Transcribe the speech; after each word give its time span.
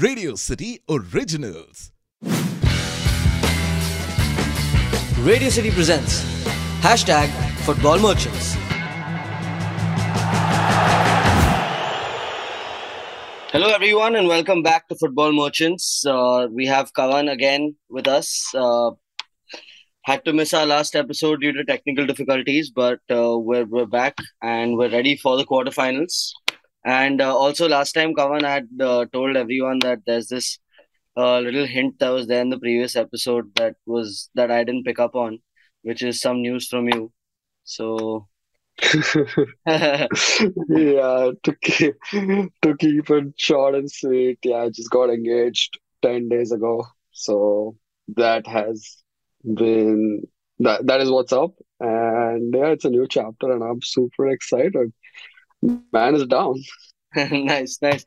Radio 0.00 0.34
City 0.34 0.80
Originals. 0.90 1.90
Radio 5.20 5.48
City 5.48 5.70
presents 5.70 6.22
hashtag 6.82 7.28
Football 7.64 7.98
Merchants. 8.00 8.56
Hello, 13.52 13.68
everyone, 13.68 14.16
and 14.16 14.28
welcome 14.28 14.62
back 14.62 14.86
to 14.88 14.96
Football 14.96 15.32
Merchants. 15.32 16.04
Uh, 16.04 16.46
we 16.50 16.66
have 16.66 16.92
Kavan 16.92 17.32
again 17.32 17.74
with 17.88 18.06
us. 18.06 18.52
Uh, 18.54 18.90
had 20.02 20.26
to 20.26 20.34
miss 20.34 20.52
our 20.52 20.66
last 20.66 20.94
episode 20.94 21.40
due 21.40 21.52
to 21.52 21.64
technical 21.64 22.04
difficulties, 22.04 22.70
but 22.70 23.00
uh, 23.10 23.38
we're, 23.38 23.64
we're 23.64 23.86
back 23.86 24.18
and 24.42 24.76
we're 24.76 24.90
ready 24.90 25.16
for 25.16 25.38
the 25.38 25.44
quarterfinals. 25.46 26.32
And 26.86 27.20
uh, 27.20 27.36
also, 27.36 27.68
last 27.68 27.92
time 27.92 28.14
Kavan 28.14 28.42
had 28.42 28.68
uh, 28.80 29.06
told 29.12 29.36
everyone 29.36 29.80
that 29.80 30.00
there's 30.06 30.28
this 30.28 30.58
uh, 31.16 31.40
little 31.40 31.66
hint 31.66 31.98
that 32.00 32.10
was 32.10 32.28
there 32.28 32.42
in 32.42 32.50
the 32.50 32.58
previous 32.58 32.96
episode 32.96 33.54
that 33.56 33.76
was 33.86 34.30
that 34.34 34.50
I 34.50 34.64
didn't 34.64 34.84
pick 34.84 35.00
up 35.00 35.16
on, 35.16 35.40
which 35.82 36.02
is 36.02 36.20
some 36.20 36.42
news 36.42 36.68
from 36.68 36.88
you. 36.88 37.12
So 37.64 38.28
yeah, 39.66 41.30
to 41.42 41.56
keep 41.62 41.94
to 42.12 42.76
keep 42.78 43.10
it 43.10 43.34
short 43.36 43.74
and 43.74 43.90
sweet, 43.90 44.38
yeah, 44.44 44.58
I 44.58 44.68
just 44.70 44.90
got 44.90 45.10
engaged 45.10 45.78
10 46.02 46.28
days 46.28 46.52
ago. 46.52 46.86
So 47.12 47.76
that 48.16 48.46
has 48.46 49.02
been 49.42 50.22
that 50.60 50.86
that 50.86 51.00
is 51.00 51.10
what's 51.10 51.32
up. 51.32 51.52
And 51.80 52.54
yeah, 52.54 52.68
it's 52.68 52.84
a 52.84 52.90
new 52.90 53.06
chapter 53.08 53.50
and 53.52 53.62
I'm 53.64 53.82
super 53.82 54.28
excited. 54.28 54.92
Man 55.62 56.14
is 56.14 56.26
down. 56.26 56.54
nice, 57.16 57.78
nice. 57.82 58.04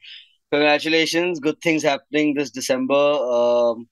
Congratulations. 0.51 1.39
Good 1.39 1.61
things 1.61 1.83
happening 1.83 2.33
this 2.33 2.51
December. 2.51 2.93
Um, 2.95 3.87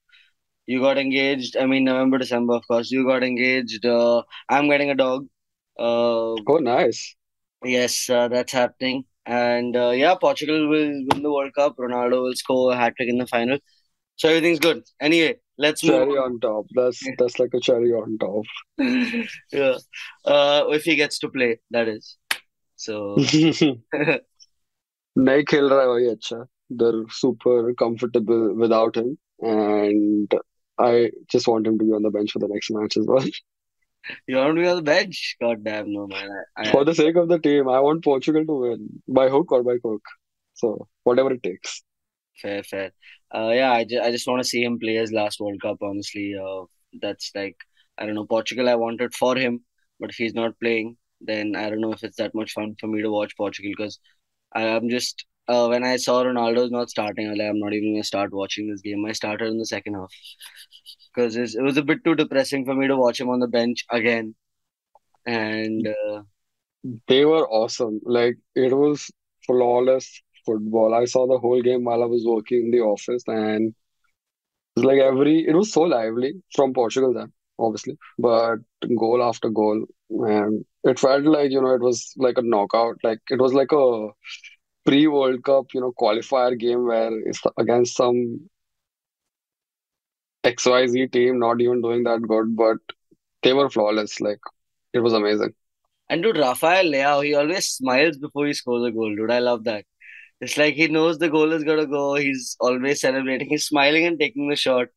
you 0.66 0.80
got 0.80 0.98
engaged. 0.98 1.56
I 1.56 1.66
mean, 1.66 1.84
November, 1.84 2.18
December, 2.18 2.54
of 2.54 2.66
course. 2.68 2.90
You 2.90 3.06
got 3.06 3.24
engaged. 3.24 3.86
Uh, 3.86 4.22
I'm 4.48 4.68
getting 4.68 4.90
a 4.90 4.96
dog. 4.96 5.26
Uh, 5.78 6.36
Oh, 6.46 6.58
nice. 6.58 7.16
yes, 7.64 8.08
uh, 8.10 8.28
that's 8.28 8.52
happening. 8.52 9.04
And 9.26 9.76
uh, 9.76 9.90
yeah, 9.90 10.14
Portugal 10.16 10.68
will 10.68 11.04
win 11.12 11.22
the 11.22 11.32
World 11.32 11.52
Cup. 11.54 11.76
Ronaldo 11.76 12.22
will 12.24 12.34
score 12.34 12.72
a 12.72 12.76
hat 12.76 12.94
trick 12.96 13.08
in 13.10 13.18
the 13.18 13.26
final. 13.26 13.58
So 14.16 14.30
everything's 14.30 14.60
good. 14.60 14.84
Anyway, 15.00 15.36
let's 15.58 15.84
move 15.84 15.94
Cherry 15.94 16.18
on. 16.18 16.32
on 16.34 16.40
top. 16.40 16.66
That's 16.74 17.02
that's 17.18 17.38
like 17.40 17.54
a 17.54 17.60
cherry 17.60 17.92
on 17.92 18.18
top. 18.18 18.44
yeah. 19.52 19.78
Uh, 20.24 20.66
if 20.70 20.84
he 20.84 20.96
gets 20.96 21.20
to 21.20 21.30
play, 21.30 21.60
that 21.72 21.88
is. 21.88 22.17
So 22.77 23.15
नहीं 25.17 25.43
खेल 25.49 25.69
रहा 25.69 25.81
है 25.81 25.87
वही 25.87 26.07
अच्छा 26.09 26.45
they're 26.81 27.01
super 27.15 27.55
comfortable 27.79 28.43
without 28.61 28.95
him 28.99 29.09
and 29.49 30.35
I 30.85 31.11
just 31.33 31.47
want 31.47 31.67
him 31.67 31.77
to 31.81 31.85
be 31.89 31.91
on 31.97 32.05
the 32.05 32.11
bench 32.15 32.31
for 32.35 32.39
the 32.43 32.47
next 32.53 32.71
match 32.77 32.97
as 33.01 33.05
well 33.11 33.27
you 34.27 34.37
want 34.37 34.55
to 34.55 34.61
be 34.61 34.67
on 34.67 34.77
the 34.77 34.81
bench? 34.81 35.19
God 35.41 35.63
damn, 35.63 35.91
no 35.93 36.07
man. 36.07 36.31
I, 36.37 36.63
I, 36.63 36.71
for 36.71 36.83
the 36.83 36.95
sake 36.95 37.19
of 37.23 37.27
the 37.33 37.37
team 37.47 37.69
I 37.69 37.79
want 37.87 38.03
Portugal 38.03 38.47
to 38.51 38.59
win 38.63 38.89
by 39.19 39.29
hook 39.29 39.51
or 39.51 39.61
by 39.69 39.77
crook 39.77 40.13
so 40.63 40.87
whatever 41.03 41.33
it 41.33 41.43
takes 41.43 41.83
Fair, 42.41 42.63
fair. 42.63 42.91
Uh, 43.33 43.51
yeah, 43.53 43.71
I, 43.71 43.83
ju- 43.83 44.01
I 44.01 44.11
just 44.11 44.27
want 44.27 44.41
to 44.41 44.47
see 44.47 44.63
him 44.63 44.79
play 44.79 44.95
his 44.95 45.11
last 45.11 45.39
World 45.39 45.61
Cup, 45.61 45.77
honestly. 45.81 46.35
Uh, 46.35 46.65
that's 47.01 47.31
like, 47.35 47.57
I 47.97 48.05
don't 48.05 48.15
know, 48.15 48.25
Portugal 48.25 48.69
I 48.69 48.75
wanted 48.75 49.13
for 49.13 49.35
him, 49.35 49.63
but 49.99 50.09
if 50.09 50.15
he's 50.15 50.33
not 50.33 50.59
playing, 50.59 50.97
then 51.20 51.56
I 51.56 51.70
don't 51.70 51.80
know 51.80 51.92
if 51.92 52.04
it's 52.04 52.16
that 52.18 52.34
much 52.34 52.52
fun 52.52 52.76
for 52.80 52.86
me 52.88 53.02
to 53.02 53.10
watch 53.10 53.36
Portugal 53.36 53.72
because 53.76 53.98
I'm 54.54 54.88
just, 54.90 55.26
uh, 55.48 55.68
when 55.68 55.84
I 55.84 55.96
saw 55.96 56.24
Ronaldo's 56.24 56.70
not 56.72 56.90
starting, 56.90 57.28
I 57.28 57.44
I'm 57.44 57.60
not 57.60 57.74
even 57.74 57.96
to 57.96 58.04
start 58.04 58.32
watching 58.32 58.70
this 58.70 58.82
game. 58.82 59.04
I 59.06 59.12
started 59.12 59.48
in 59.48 59.58
the 59.58 59.66
second 59.66 59.94
half 59.94 60.12
because 61.14 61.36
it 61.36 61.62
was 61.62 61.76
a 61.76 61.82
bit 61.82 62.04
too 62.04 62.14
depressing 62.14 62.64
for 62.64 62.74
me 62.74 62.86
to 62.88 62.96
watch 62.96 63.20
him 63.20 63.28
on 63.30 63.40
the 63.40 63.48
bench 63.48 63.84
again. 63.90 64.34
And 65.26 65.86
uh, 65.86 66.22
they 67.08 67.24
were 67.24 67.48
awesome 67.50 68.00
like 68.04 68.36
it 68.54 68.72
was 68.76 69.10
flawless 69.46 70.22
football 70.46 70.94
I 70.94 71.04
saw 71.04 71.26
the 71.26 71.38
whole 71.38 71.62
game 71.62 71.84
while 71.84 72.02
I 72.02 72.06
was 72.06 72.24
working 72.26 72.66
in 72.66 72.70
the 72.70 72.80
office 72.80 73.22
and 73.26 73.74
It's 74.76 74.84
like 74.84 74.98
every, 74.98 75.46
it 75.46 75.54
was 75.54 75.72
so 75.72 75.82
lively 75.82 76.34
from 76.54 76.72
Portugal 76.72 77.12
then, 77.12 77.32
obviously, 77.58 77.98
but 78.18 78.56
goal 78.98 79.22
after 79.22 79.50
goal, 79.50 79.84
and 80.10 80.64
it 80.84 80.98
felt 80.98 81.24
like, 81.24 81.50
you 81.50 81.60
know, 81.60 81.74
it 81.74 81.80
was 81.80 82.12
like 82.16 82.38
a 82.38 82.42
knockout. 82.42 82.96
Like 83.02 83.20
it 83.30 83.40
was 83.40 83.52
like 83.54 83.72
a 83.72 84.08
pre-World 84.84 85.42
Cup, 85.44 85.66
you 85.74 85.80
know, 85.80 85.92
qualifier 86.00 86.58
game 86.58 86.86
where 86.86 87.10
it's 87.20 87.42
against 87.58 87.96
some 87.96 88.48
XYZ 90.44 91.12
team, 91.12 91.38
not 91.38 91.60
even 91.60 91.82
doing 91.82 92.04
that 92.04 92.22
good, 92.22 92.56
but 92.56 92.78
they 93.42 93.52
were 93.52 93.70
flawless. 93.70 94.20
Like 94.20 94.40
it 94.92 95.00
was 95.00 95.12
amazing. 95.12 95.54
and 96.10 96.22
dude, 96.22 96.38
Rafael 96.38 96.84
Leao, 96.86 97.24
he 97.24 97.34
always 97.34 97.66
smiles 97.68 98.18
before 98.18 98.46
he 98.46 98.54
scores 98.54 98.84
a 98.86 98.92
goal, 98.92 99.14
dude. 99.14 99.30
I 99.30 99.40
love 99.40 99.64
that. 99.64 99.84
It's 100.40 100.56
like 100.56 100.74
he 100.74 100.88
knows 100.88 101.18
the 101.18 101.30
goal 101.30 101.52
is 101.52 101.64
gonna 101.64 101.86
go. 101.86 102.14
He's 102.14 102.56
always 102.60 103.00
celebrating. 103.00 103.48
He's 103.48 103.66
smiling 103.66 104.06
and 104.06 104.18
taking 104.18 104.48
the 104.48 104.56
shot. 104.56 104.88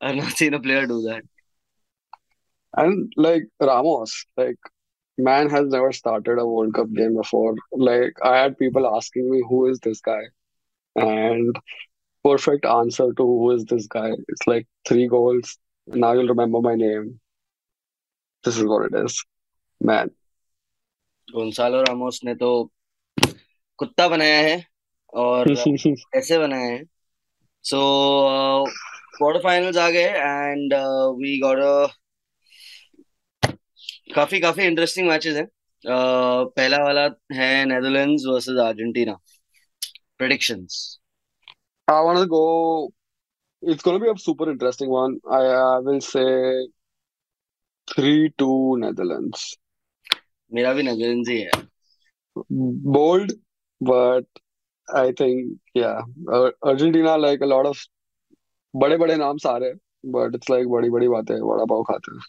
I've 0.00 0.16
not 0.16 0.32
seen 0.36 0.54
a 0.54 0.60
player 0.60 0.86
do 0.86 1.02
that. 1.02 1.22
And 2.76 3.12
like 3.16 3.44
Ramos, 3.60 4.26
like 4.36 4.56
man 5.19 5.49
has 5.49 5.67
never 5.67 5.91
started 5.91 6.39
a 6.39 6.45
World 6.45 6.73
Cup 6.73 6.91
game 6.93 7.15
before. 7.15 7.55
Like 7.71 8.13
I 8.23 8.37
had 8.37 8.57
people 8.57 8.87
asking 8.95 9.29
me, 9.29 9.43
who 9.49 9.67
is 9.67 9.79
this 9.79 10.01
guy? 10.01 10.21
And 10.95 11.55
perfect 12.23 12.65
answer 12.65 13.13
to 13.13 13.23
who 13.23 13.51
is 13.51 13.65
this 13.65 13.87
guy. 13.87 14.11
It's 14.27 14.47
like 14.47 14.67
three 14.87 15.07
goals. 15.07 15.57
Now 15.87 16.13
you'll 16.13 16.27
remember 16.27 16.61
my 16.61 16.75
name. 16.75 17.19
This 18.43 18.57
is 18.57 18.63
what 18.65 18.91
it 18.91 19.05
is. 19.05 19.23
Man. 19.81 20.09
Goncalo 21.33 21.81
Ramos 21.81 22.19
ने 22.23 22.33
तो 22.35 22.49
कुत्ता 23.77 24.07
बनाया 24.07 24.37
है 24.37 24.63
और 25.13 25.45
कैसे 25.49 26.37
बनाया 26.39 26.65
है 26.65 26.83
so 27.63 27.79
quarter 29.17 29.39
finals 29.43 29.77
आ 29.77 29.89
गए 29.89 30.07
एंड 30.17 30.73
वी 31.21 31.39
गॉट 31.39 31.57
अ 31.57 31.87
काफ़ी 34.14 34.40
काफ़ी 34.40 34.64
इंटरेस्टिंग 34.64 35.08
मैचेस 35.08 35.36
हैं। 35.36 35.46
पहला 35.84 36.78
वाला 36.84 37.02
है 37.32 37.64
Netherlands 37.64 38.24
versus 38.26 38.58
Argentina 38.64 39.16
predictions 40.18 40.78
I 41.88 42.04
want 42.04 42.18
to 42.18 42.24
go 42.26 42.42
it's 43.62 43.84
gonna 43.84 43.98
be 43.98 44.08
a 44.08 44.14
super 44.24 44.50
interesting 44.50 44.90
one 44.92 45.18
I 45.36 45.46
I 45.54 45.84
will 45.86 45.98
say 46.04 46.24
3-2 47.88 48.76
Netherlands 48.80 49.54
मेरा 50.52 50.72
भी 50.72 50.82
नेदरलैंड्स 50.82 51.28
ही 51.28 51.40
है। 51.40 51.50
बोल्ड 52.92 53.32
बट 53.80 54.38
आई 54.88 55.12
थिंक 55.12 55.58
या 55.76 55.90
Argentina 56.70 57.16
like 57.16 57.42
a 57.42 57.46
lot 57.46 57.66
of 57.66 57.86
बड़े-बड़े 58.74 59.16
नाम 59.16 59.36
सारे 59.38 59.72
बट 60.04 60.34
इट्स 60.34 60.50
लाइक 60.50 60.68
बड़ी 60.68 60.90
बड़ी 60.90 61.08
बातें 61.08 61.34
वड़ा 61.34 61.64
पाव 61.64 61.82
खाते 61.82 62.14
हैं। 62.14 62.20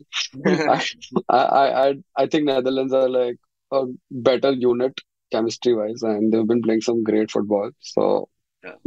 Better 4.24 4.54
unit 4.54 5.00
chemistry 5.32 5.74
wise 5.74 6.04
and 6.06 6.32
they 6.32 6.38
have 6.38 6.46
been 6.48 6.80
some 6.80 7.04
great 7.04 7.32
football 7.32 7.72
so 7.82 8.30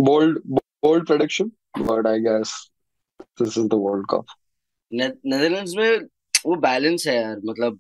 bold 0.00 0.39
bold 0.49 1.06
prediction 1.06 1.50
but 1.81 2.06
I 2.06 2.21
guess 2.21 2.55
this 3.43 3.59
is 3.59 3.67
the 3.67 3.75
world 3.75 4.06
cup 4.11 4.25
Netherlands 4.93 5.75
में 5.77 5.99
वो 6.47 6.56
बैलेंस 6.56 7.06
है 7.06 7.15
यार 7.16 7.37
मतलब 7.45 7.78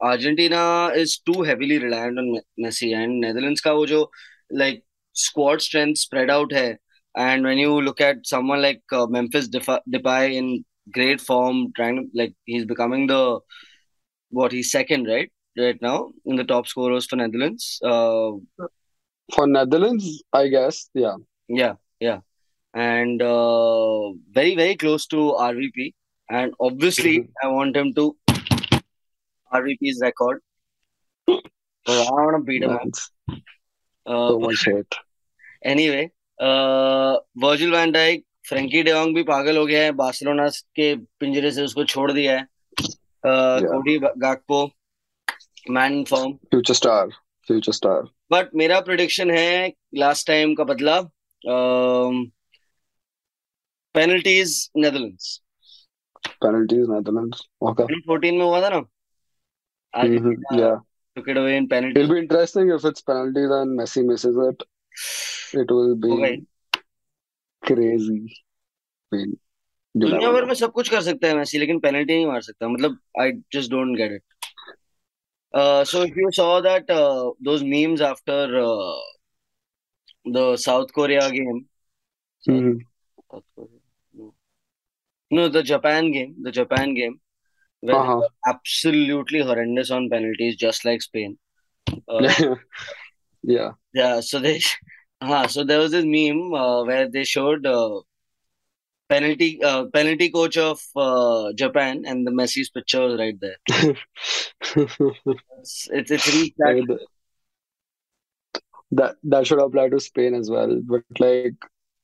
Argentina 0.00 0.90
is 0.96 1.18
too 1.26 1.42
heavily 1.42 1.78
reliant 1.78 2.18
on 2.18 2.40
Messi 2.60 2.90
and 2.90 3.24
Netherlands 3.24 3.60
का 3.60 3.72
वो 3.72 3.86
जो 3.86 4.10
like 4.52 4.82
squad 5.14 5.60
strength 5.60 5.94
spread 5.94 6.30
out 6.30 6.52
है 6.52 6.78
And 7.16 7.44
when 7.44 7.58
you 7.58 7.80
look 7.80 8.00
at 8.00 8.26
someone 8.26 8.60
like 8.60 8.82
uh, 8.92 9.06
Memphis 9.06 9.48
Depay 9.48 10.34
in 10.34 10.64
great 10.92 11.20
form, 11.20 11.72
trying 11.76 12.10
like 12.14 12.34
he's 12.44 12.64
becoming 12.64 13.06
the 13.06 13.40
what 14.30 14.52
he's 14.52 14.70
second 14.70 15.06
right 15.06 15.30
right 15.56 15.80
now 15.80 16.10
in 16.24 16.36
the 16.36 16.44
top 16.44 16.66
scorers 16.66 17.06
for 17.06 17.16
Netherlands. 17.16 17.78
Uh, 17.82 18.32
for 19.34 19.46
Netherlands, 19.46 20.22
I 20.32 20.48
guess, 20.48 20.90
yeah, 20.92 21.14
yeah, 21.48 21.74
yeah, 22.00 22.18
and 22.74 23.22
uh, 23.22 24.10
very 24.30 24.56
very 24.56 24.76
close 24.76 25.06
to 25.08 25.16
RVP. 25.16 25.94
And 26.28 26.52
obviously. 26.58 27.18
Mm-hmm. 27.20 27.46
I 27.46 27.48
want 27.48 27.76
him 27.76 27.94
to 27.94 28.16
RVP's 29.52 30.00
record. 30.02 30.40
But 31.26 31.42
I 31.86 32.10
want 32.10 32.36
to 32.38 32.42
beat 32.42 32.62
him. 32.62 32.78
Uh, 34.06 34.28
so 34.28 34.38
much 34.38 34.64
hate. 34.64 34.94
Anyway, 35.62 36.10
Virgil 36.38 37.72
van 37.72 37.92
Dijk 37.92 38.24
Frenkie 38.48 38.82
de Jong 38.82 39.14
भी 39.14 39.22
पागल 39.24 39.56
हो 39.56 39.66
गया 39.66 39.82
है। 39.82 39.92
Barcelona 39.94 40.48
के 40.76 40.94
पिंजरे 41.20 41.50
से 41.50 41.64
उसको 41.64 41.84
छोड़ 41.84 42.10
दिया 42.12 42.36
है। 42.38 42.46
Cody 43.24 43.98
Gakpo 43.98 44.64
man 45.70 46.02
form 46.04 46.32
future 46.50 46.74
star 46.74 47.08
future 47.48 47.72
star 47.72 48.02
but 48.32 48.50
मेरा 48.54 48.80
प्रोडिक्शन 48.80 49.30
है 49.30 49.72
लास्ट 49.94 50.26
टाइम 50.26 50.54
का 50.54 50.64
बदला 50.64 51.00
penalties 53.94 54.70
Netherlands 54.76 55.40
penalties 56.42 56.86
Netherlands 56.90 57.42
okay 57.62 57.84
14 58.00 58.38
में 58.38 58.44
हुआ 58.44 58.60
था 58.62 58.68
ना? 58.68 58.82
आज 59.94 60.10
या 60.60 60.74
took it 61.16 61.38
away 61.38 61.56
in 61.56 61.66
penalty 61.66 62.00
will 62.00 62.10
be 62.10 62.18
interesting 62.18 62.72
if 62.74 62.86
it's 62.86 63.00
penalties 63.10 63.50
and 63.52 63.76
Messi 63.80 64.02
misses 64.08 64.36
it 64.48 64.62
it 65.56 65.70
will 65.70 65.94
be 66.04 66.12
okay. 66.16 66.36
crazy 67.62 68.20
will 69.12 69.34
दुनिया 69.94 70.30
भर 70.32 70.44
में 70.44 70.54
सब 70.54 70.72
कुछ 70.72 70.88
कर 70.90 71.00
सकता 71.02 71.28
है 71.28 71.34
मैसी 71.36 71.58
लेकिन 71.58 71.78
पेनल्टी 71.80 72.14
नहीं 72.14 72.26
मार 72.26 72.40
सकता 72.42 72.68
मतलब 72.68 72.98
I 73.20 73.32
just 73.52 73.70
don't 73.70 73.96
get 73.96 74.12
it 74.12 74.22
so 75.88 76.02
if 76.04 76.18
you 76.20 76.30
saw 76.36 76.60
that 76.60 76.86
those 77.48 77.62
memes 77.62 78.02
after 78.02 78.54
the 80.36 80.54
South 80.64 80.90
Korea 80.94 81.28
game 81.36 81.60
South 82.48 83.42
Korea 83.42 84.30
no 85.32 85.48
the 85.48 85.62
Japan 85.70 86.10
game 86.12 86.34
the 86.42 86.50
Japan 86.54 86.94
game 86.94 87.18
when 87.84 87.96
uh-huh. 87.96 88.06
they 88.06 88.14
were 88.14 88.28
absolutely 88.46 89.40
horrendous 89.42 89.90
on 89.90 90.08
penalties, 90.08 90.56
just 90.56 90.84
like 90.84 91.02
Spain. 91.02 91.36
Uh, 92.08 92.56
yeah. 93.42 93.72
Yeah. 93.92 94.20
So 94.20 94.38
they 94.38 94.60
uh, 95.21 95.47
so 95.47 95.63
there 95.63 95.79
was 95.79 95.91
this 95.91 96.05
meme 96.05 96.53
uh, 96.53 96.83
where 96.85 97.09
they 97.09 97.23
showed 97.23 97.65
uh, 97.65 98.01
penalty 99.09 99.61
uh, 99.63 99.85
penalty 99.93 100.29
coach 100.31 100.57
of 100.57 100.79
uh, 100.95 101.51
Japan 101.53 102.03
and 102.05 102.25
the 102.25 102.31
Messi's 102.31 102.69
picture 102.69 103.01
was 103.01 103.19
right 103.19 103.39
there 103.39 103.57
It's 105.61 105.87
it's, 105.91 106.11
it's 106.11 106.27
reached 106.35 106.57
that 106.59 106.75
Like, 106.87 106.99
That 108.91 109.15
that 109.23 109.47
should 109.47 109.59
apply 109.59 109.89
to 109.89 109.99
Spain 109.99 110.33
as 110.35 110.49
well. 110.49 110.79
But 110.83 111.03
like 111.19 111.55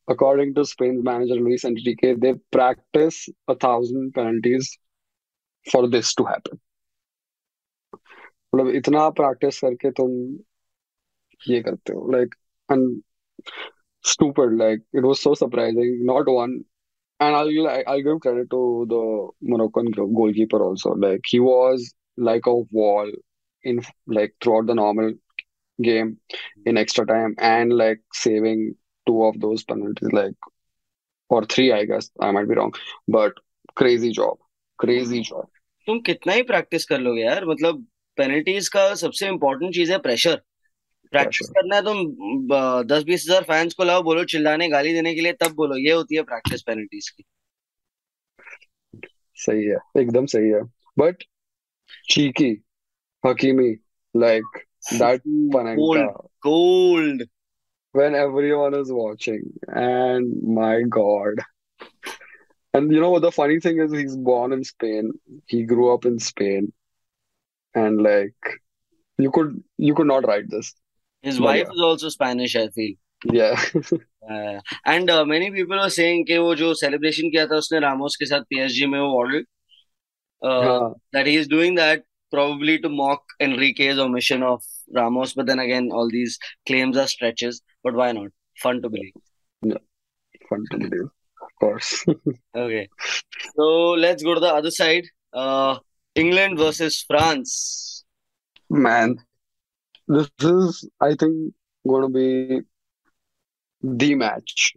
according 0.08 0.54
to 0.56 0.66
Spain's 0.66 1.04
manager 1.04 1.36
Luis 1.36 1.64
Enrique, 1.64 2.16
they 2.16 2.34
practice 2.52 3.30
a 3.48 3.56
thousand 3.56 4.14
penalties 4.14 4.78
for 5.72 5.88
this 5.90 6.14
to 6.16 6.26
happen. 6.26 6.60
मतलब 8.56 8.76
इतना 8.76 9.10
practice 9.20 9.60
करके 9.60 9.92
तुम 10.00 10.12
ये 11.50 11.62
करते 11.64 11.94
हो 11.94 12.12
like 12.16 12.36
and 12.70 13.04
stupid 14.04 14.54
like 14.54 14.80
it 14.94 15.04
was 15.04 15.20
so 15.22 15.34
surprising 15.34 16.06
not 16.06 16.28
one 16.28 16.64
and 17.20 17.36
I'll 17.36 17.68
I'll 17.88 18.02
give 18.02 18.20
credit 18.22 18.50
to 18.52 18.86
the 18.90 19.30
Moroccan 19.42 19.92
go- 19.92 20.08
goalkeeper 20.08 20.62
also 20.64 20.92
like 20.92 21.22
he 21.26 21.40
was 21.40 21.94
like 22.18 22.46
a 22.46 22.56
wall 22.56 23.12
in 23.64 23.82
like 24.08 24.36
throughout 24.42 24.68
the 24.68 24.76
normal 24.76 25.14
game 25.82 26.18
in 26.66 26.78
extra 26.78 27.06
time 27.06 27.36
and 27.38 27.74
like 27.74 28.02
saving 28.14 28.76
two 29.08 29.24
of 29.26 29.40
those 29.40 29.64
penalties 29.64 30.12
like 30.12 30.36
or 31.30 31.46
three 31.46 31.72
I 31.72 31.86
guess 31.86 32.10
I 32.20 32.32
might 32.32 32.48
be 32.48 32.56
wrong 32.56 32.74
but 33.08 33.34
crazy 33.76 34.12
job 34.12 34.38
crazy 34.78 35.22
job 35.22 35.46
तुम 35.88 36.00
कितना 36.06 36.34
ही 36.34 36.44
practice 36.44 36.86
कर 36.86 37.00
लोगे 37.00 37.22
यार 37.22 37.46
मतलब 37.46 37.86
penalties 38.18 38.68
का 38.76 38.94
सबसे 38.96 39.28
important 39.28 39.74
चीज 39.74 39.92
है 39.92 39.98
प्रेशर 40.00 40.42
प्रैक्टिस 41.13 41.49
करना 41.51 41.77
है 41.77 41.83
तो, 41.83 41.95
तुम 41.95 42.87
दस 42.87 43.03
बीस 43.05 43.25
हज़ार 43.29 43.43
फैंस 43.43 43.75
को 43.75 43.85
लाओ 43.85 44.03
बोलो 44.03 44.25
चिल्लाने 44.33 44.69
गाली 44.69 44.93
देने 44.93 45.15
के 45.15 45.21
लिए 45.21 45.33
तब 45.43 45.55
बोलो 45.57 45.77
ये 45.77 45.93
होती 45.93 46.17
है 46.17 46.23
प्रैक्टिस 46.31 46.63
पेनल्टीज 46.63 47.09
की 47.09 47.25
सही 49.37 49.65
है 49.67 49.77
एकदम 50.03 50.27
सही 50.35 50.51
है 50.51 50.63
but 50.99 51.25
cheeky 52.11 52.51
Hakimi 53.25 53.71
like 54.15 54.59
that 54.93 55.23
panenka 55.55 56.07
goal 56.47 57.23
when 57.95 58.15
everyone 58.17 58.81
is 58.81 58.93
watching 58.93 59.45
and 59.77 60.35
my 60.59 60.83
god 60.99 61.43
And 62.75 62.93
you 62.93 63.01
know 63.01 63.11
what 63.11 63.23
the 63.23 63.33
funny 63.33 63.59
thing 63.59 63.79
is, 63.79 63.93
he's 63.93 64.17
born 64.17 64.53
in 64.53 64.63
Spain. 64.65 65.13
He 65.47 65.65
grew 65.65 65.93
up 65.93 66.05
in 66.05 66.19
Spain. 66.19 66.73
And 67.75 68.03
like 68.03 68.61
you 69.19 69.31
could 69.31 69.63
you 69.79 69.95
could 69.95 70.07
not 70.07 70.27
write 70.27 70.49
this. 70.49 70.75
His 71.22 71.38
but 71.40 71.46
wife 71.46 71.68
yeah 71.68 71.74
is 71.74 71.82
also 71.82 72.10
Spanish, 72.10 72.56
I 72.56 72.68
feel. 72.70 72.94
yeah 73.34 73.56
Uh, 74.34 74.60
and 74.86 75.10
uh, 75.14 75.24
many 75.24 75.52
people 75.52 75.78
were 75.78 75.90
saying 75.96 76.26
कि 76.28 76.38
वो 76.42 76.56
जो 76.60 76.74
celebration 76.78 77.32
किया 77.34 77.46
था 77.50 77.58
उसने 77.64 77.80
Ramos 77.80 78.16
के 78.22 78.26
साथ 78.26 78.46
PSG 78.54 78.88
में 78.94 79.00
वो 79.00 79.10
waddle, 79.16 79.44
uh, 80.44 80.62
हाँ 80.68 80.94
that 81.14 81.28
he 81.28 81.36
is 81.42 81.48
doing 81.48 81.76
that 81.76 82.04
probably 82.32 82.78
to 82.86 82.90
mock 82.90 83.22
Enrique's 83.40 84.00
omission 84.06 84.42
of 84.44 84.64
Ramos. 84.96 85.34
But 85.34 85.46
then 85.46 85.60
again, 85.60 85.92
all 85.92 86.10
these 86.10 86.40
claims 86.68 86.98
are 86.98 87.08
stretches. 87.08 87.62
But 87.84 87.94
why 87.94 88.12
not? 88.14 88.32
Fun 88.64 88.82
to 88.82 88.90
believe. 88.90 89.14
yeah 89.74 89.78
fun 90.50 90.66
to 90.72 90.78
believe 90.78 91.06
of 91.46 91.52
course 91.60 91.92
Okay. 92.56 92.88
So 93.56 93.68
let's 94.06 94.24
go 94.24 94.34
to 94.36 94.40
the 94.40 94.54
other 94.54 94.72
side. 94.72 95.06
Uh, 95.34 95.78
England 96.16 96.58
versus 96.58 97.04
France. 97.08 98.04
man 98.70 99.16
this 100.10 100.30
is 100.42 100.90
I 101.02 101.16
think 101.16 101.54
going 101.88 102.02
to 102.02 102.10
be 102.10 102.62
the 103.84 104.16
match 104.16 104.76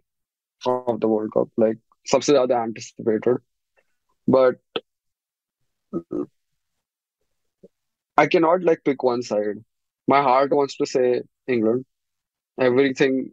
of 0.65 0.99
the 0.99 1.07
World 1.07 1.31
Cup 1.33 1.49
like 1.57 1.77
सबसे 2.11 2.33
ज्यादा 2.33 2.61
anticipated 2.63 3.37
but 4.27 4.59
I 8.17 8.27
cannot 8.27 8.63
like 8.63 8.83
pick 8.83 9.03
one 9.03 9.21
side. 9.23 9.63
My 10.07 10.21
heart 10.21 10.51
wants 10.51 10.77
to 10.77 10.85
say 10.85 11.21
England. 11.47 11.85
Everything 12.59 13.31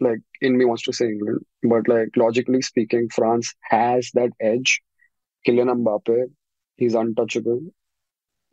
like 0.00 0.20
in 0.40 0.56
me 0.56 0.64
wants 0.64 0.82
to 0.84 0.92
say 0.92 1.06
England. 1.06 1.40
But 1.62 1.88
like 1.88 2.16
logically 2.16 2.62
speaking, 2.62 3.08
France 3.08 3.54
has 3.62 4.10
that 4.14 4.30
edge. 4.40 4.82
Kylian 5.46 5.70
Mbappe, 5.82 6.26
he's 6.76 6.94
untouchable 6.94 7.60
in 7.60 7.72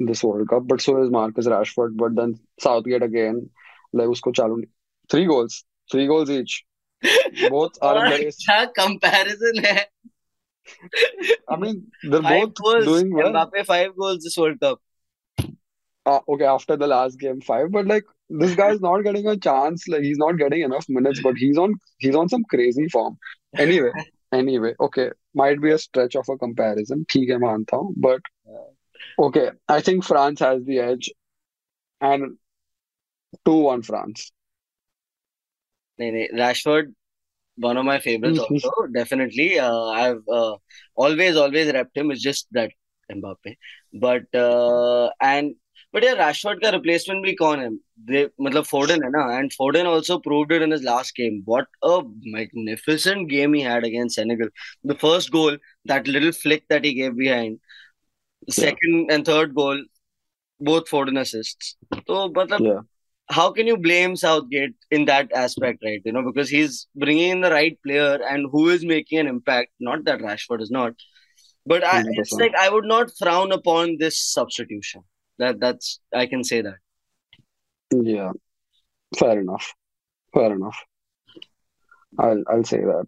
This 0.06 0.22
World 0.24 0.48
Cup. 0.48 0.66
But 0.66 0.80
so 0.80 1.02
is 1.02 1.10
Marcus 1.10 1.46
Rashford. 1.46 1.96
But 1.96 2.14
then 2.16 2.38
Southgate 2.60 3.02
again, 3.02 3.50
like 3.92 4.08
usko 4.08 4.32
chalu 4.32 4.62
three 5.10 5.26
goals, 5.26 5.64
three 5.90 6.06
goals 6.06 6.30
each. 6.30 6.64
Both 7.50 7.78
are 7.82 7.96
और 7.96 8.30
क्या 8.46 8.74
comparison 8.74 9.64
है? 9.64 9.84
I 11.48 11.56
mean, 11.56 11.90
they're 12.04 12.22
Five 12.22 12.42
both 12.42 12.54
goals. 12.54 12.84
doing 12.84 13.12
well. 13.12 13.32
Mbappe 13.32 13.66
five 13.66 13.96
goals 13.96 14.22
this 14.22 14.36
World 14.38 14.60
Cup. 14.60 14.80
Uh, 16.06 16.18
okay, 16.28 16.44
after 16.44 16.76
the 16.76 16.86
last 16.86 17.18
game 17.18 17.40
five, 17.40 17.70
but 17.70 17.86
like 17.86 18.04
this 18.28 18.54
guy 18.54 18.70
is 18.70 18.80
not 18.80 19.02
getting 19.02 19.26
a 19.26 19.36
chance. 19.36 19.86
Like 19.88 20.02
he's 20.02 20.18
not 20.18 20.32
getting 20.38 20.62
enough 20.62 20.86
minutes, 20.88 21.20
but 21.22 21.36
he's 21.36 21.58
on 21.58 21.74
he's 21.98 22.16
on 22.16 22.28
some 22.28 22.44
crazy 22.44 22.88
form. 22.88 23.18
Anyway, 23.56 23.90
anyway, 24.32 24.74
okay, 24.80 25.10
might 25.34 25.60
be 25.60 25.70
a 25.70 25.78
stretch 25.78 26.16
of 26.16 26.28
a 26.28 26.36
comparison. 26.38 27.04
ठीक 27.10 27.30
है 27.30 27.38
मानता 27.38 27.76
हूँ, 27.76 27.94
but 27.96 28.31
okay, 29.19 29.51
I 29.67 29.81
think 29.81 30.03
France 30.03 30.39
has 30.39 30.63
the 30.63 30.79
edge, 30.79 31.11
and 32.01 32.37
two 33.45 33.57
one 33.57 33.81
France. 33.81 34.31
नहीं 35.99 36.11
नहीं 36.11 36.39
Rashford 36.39 36.93
one 37.57 37.77
of 37.77 37.85
my 37.85 37.99
favorites 37.99 38.39
also 38.39 38.71
definitely 38.93 39.59
uh, 39.59 39.85
I've 39.85 40.27
uh, 40.31 40.55
always 40.95 41.35
always 41.35 41.71
repped 41.77 41.97
him 41.97 42.11
it's 42.11 42.21
just 42.21 42.47
that 42.51 42.71
Mbappe 43.11 43.55
but 43.93 44.35
uh, 44.35 45.09
and 45.21 45.55
but 45.91 46.03
yeah 46.03 46.13
Rashford 46.15 46.61
का 46.63 46.71
replacement 46.75 47.25
भी 47.25 47.33
कौन 47.41 47.59
है 47.59 47.69
they 48.11 48.23
मतलब 48.47 48.67
Foden 48.73 49.03
है 49.03 49.09
ना 49.15 49.25
and 49.39 49.51
Foden 49.59 49.87
also 49.93 50.19
proved 50.19 50.51
it 50.51 50.61
in 50.61 50.69
his 50.71 50.83
last 50.83 51.15
game 51.15 51.41
what 51.45 51.65
a 51.83 52.01
magnificent 52.37 53.27
game 53.29 53.53
he 53.53 53.61
had 53.61 53.83
against 53.83 54.15
Senegal 54.21 54.49
the 54.83 54.95
first 55.05 55.31
goal 55.31 55.57
that 55.85 56.07
little 56.07 56.31
flick 56.31 56.67
that 56.69 56.85
he 56.85 56.93
gave 56.93 57.17
behind 57.17 57.59
second 58.48 59.10
and 59.10 59.24
third 59.24 59.54
goal, 59.54 59.82
both 60.60 60.88
Foden 60.88 61.18
assists. 61.18 61.76
So, 62.06 62.28
but 62.28 62.52
uh, 62.52 62.58
yeah. 62.60 62.80
how 63.28 63.50
can 63.52 63.66
you 63.66 63.76
blame 63.76 64.16
Southgate 64.16 64.74
in 64.90 65.04
that 65.06 65.32
aspect, 65.32 65.82
right? 65.84 66.00
You 66.04 66.12
know, 66.12 66.22
because 66.22 66.48
he's 66.48 66.86
bringing 66.94 67.30
in 67.30 67.40
the 67.40 67.50
right 67.50 67.78
player 67.84 68.18
and 68.28 68.48
who 68.50 68.68
is 68.68 68.84
making 68.84 69.18
an 69.18 69.26
impact. 69.26 69.70
Not 69.80 70.04
that 70.04 70.20
Rashford 70.20 70.60
is 70.60 70.70
not, 70.70 70.94
but 71.66 71.84
I, 71.84 72.04
it's 72.06 72.32
like 72.32 72.54
I 72.54 72.68
would 72.68 72.84
not 72.84 73.10
frown 73.18 73.52
upon 73.52 73.98
this 73.98 74.18
substitution. 74.18 75.02
That 75.38 75.60
that's 75.60 76.00
I 76.14 76.26
can 76.26 76.44
say 76.44 76.62
that. 76.62 76.76
Yeah, 77.92 78.32
fair 79.16 79.40
enough. 79.40 79.74
Fair 80.34 80.54
enough. 80.54 80.78
I'll 82.18 82.42
I'll 82.48 82.64
say 82.64 82.80
that. 82.80 83.06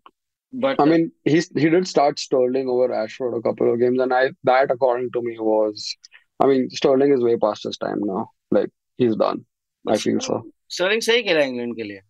But 0.56 0.80
I 0.80 0.84
uh, 0.84 0.86
mean, 0.86 1.12
he 1.24 1.42
he 1.56 1.68
did 1.68 1.88
start 1.88 2.18
Sterling 2.18 2.68
over 2.68 2.88
Rashford 2.88 3.36
a 3.36 3.42
couple 3.42 3.72
of 3.72 3.80
games, 3.80 4.00
and 4.00 4.14
I 4.14 4.30
that 4.44 4.70
according 4.70 5.10
to 5.12 5.22
me 5.22 5.36
was, 5.38 5.96
I 6.38 6.46
mean, 6.46 6.70
Sterling 6.70 7.12
is 7.12 7.24
way 7.24 7.36
past 7.36 7.64
his 7.64 7.76
time 7.76 8.00
now. 8.02 8.30
Like 8.52 8.70
he's 8.96 9.16
done. 9.16 9.44
I 9.86 9.96
feel 9.96 10.20
so. 10.20 10.42
Sterling 10.68 11.00
सही 11.00 11.22
खेला 11.24 11.42
England. 11.44 12.00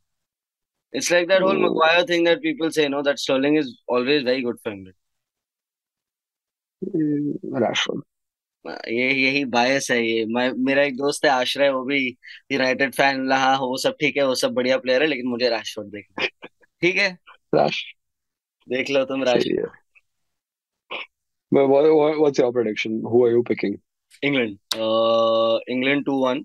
It's 0.92 1.10
like 1.10 1.28
that 1.28 1.42
whole 1.42 1.56
hmm. 1.56 1.62
Maguire 1.62 2.04
thing 2.04 2.24
that 2.24 2.42
people 2.42 2.70
say, 2.70 2.88
no, 2.88 3.02
that 3.02 3.18
Sterling 3.18 3.56
is 3.56 3.80
always 3.88 4.22
very 4.22 4.42
good 4.42 4.56
for 4.62 4.72
England. 4.72 4.96
Hmm, 6.82 7.62
Rashford. 7.64 8.02
ये 8.66 9.08
यही 9.12 9.44
बायस 9.44 9.90
है 9.90 9.96
ये 10.06 10.24
मैं 10.26 10.50
मेरा 10.66 10.82
एक 10.82 10.96
दोस्त 10.96 11.24
है 11.24 11.30
आश्रय 11.30 11.70
वो 11.70 11.82
भी 11.84 11.98
यूनाइटेड 12.52 12.94
फैन 12.94 13.28
रहा 13.30 13.56
वो 13.60 13.76
सब 13.78 13.96
ठीक 14.00 14.16
है 14.16 14.26
वो 14.26 14.34
सब 14.42 14.52
बढ़िया 14.54 14.78
प्लेयर 14.78 15.02
है 15.02 15.08
लेकिन 15.08 15.26
मुझे 15.30 15.48
राशफोर्ड 15.50 15.88
देखना 15.88 16.26
ठीक 16.80 16.96
है 16.96 17.10
राश 17.54 17.82
देख 18.68 18.90
लो 18.90 19.04
तुम 19.04 19.24
राशि 19.24 19.56
है. 19.58 19.66
What, 21.52 21.68
what, 21.70 22.18
what's 22.18 22.38
your 22.38 22.52
prediction? 22.52 23.02
Who 23.02 23.24
are 23.24 23.30
you 23.30 23.42
picking? 23.42 23.78
England 24.24 24.58
England 25.68 26.04
two 26.04 26.24
one 26.24 26.44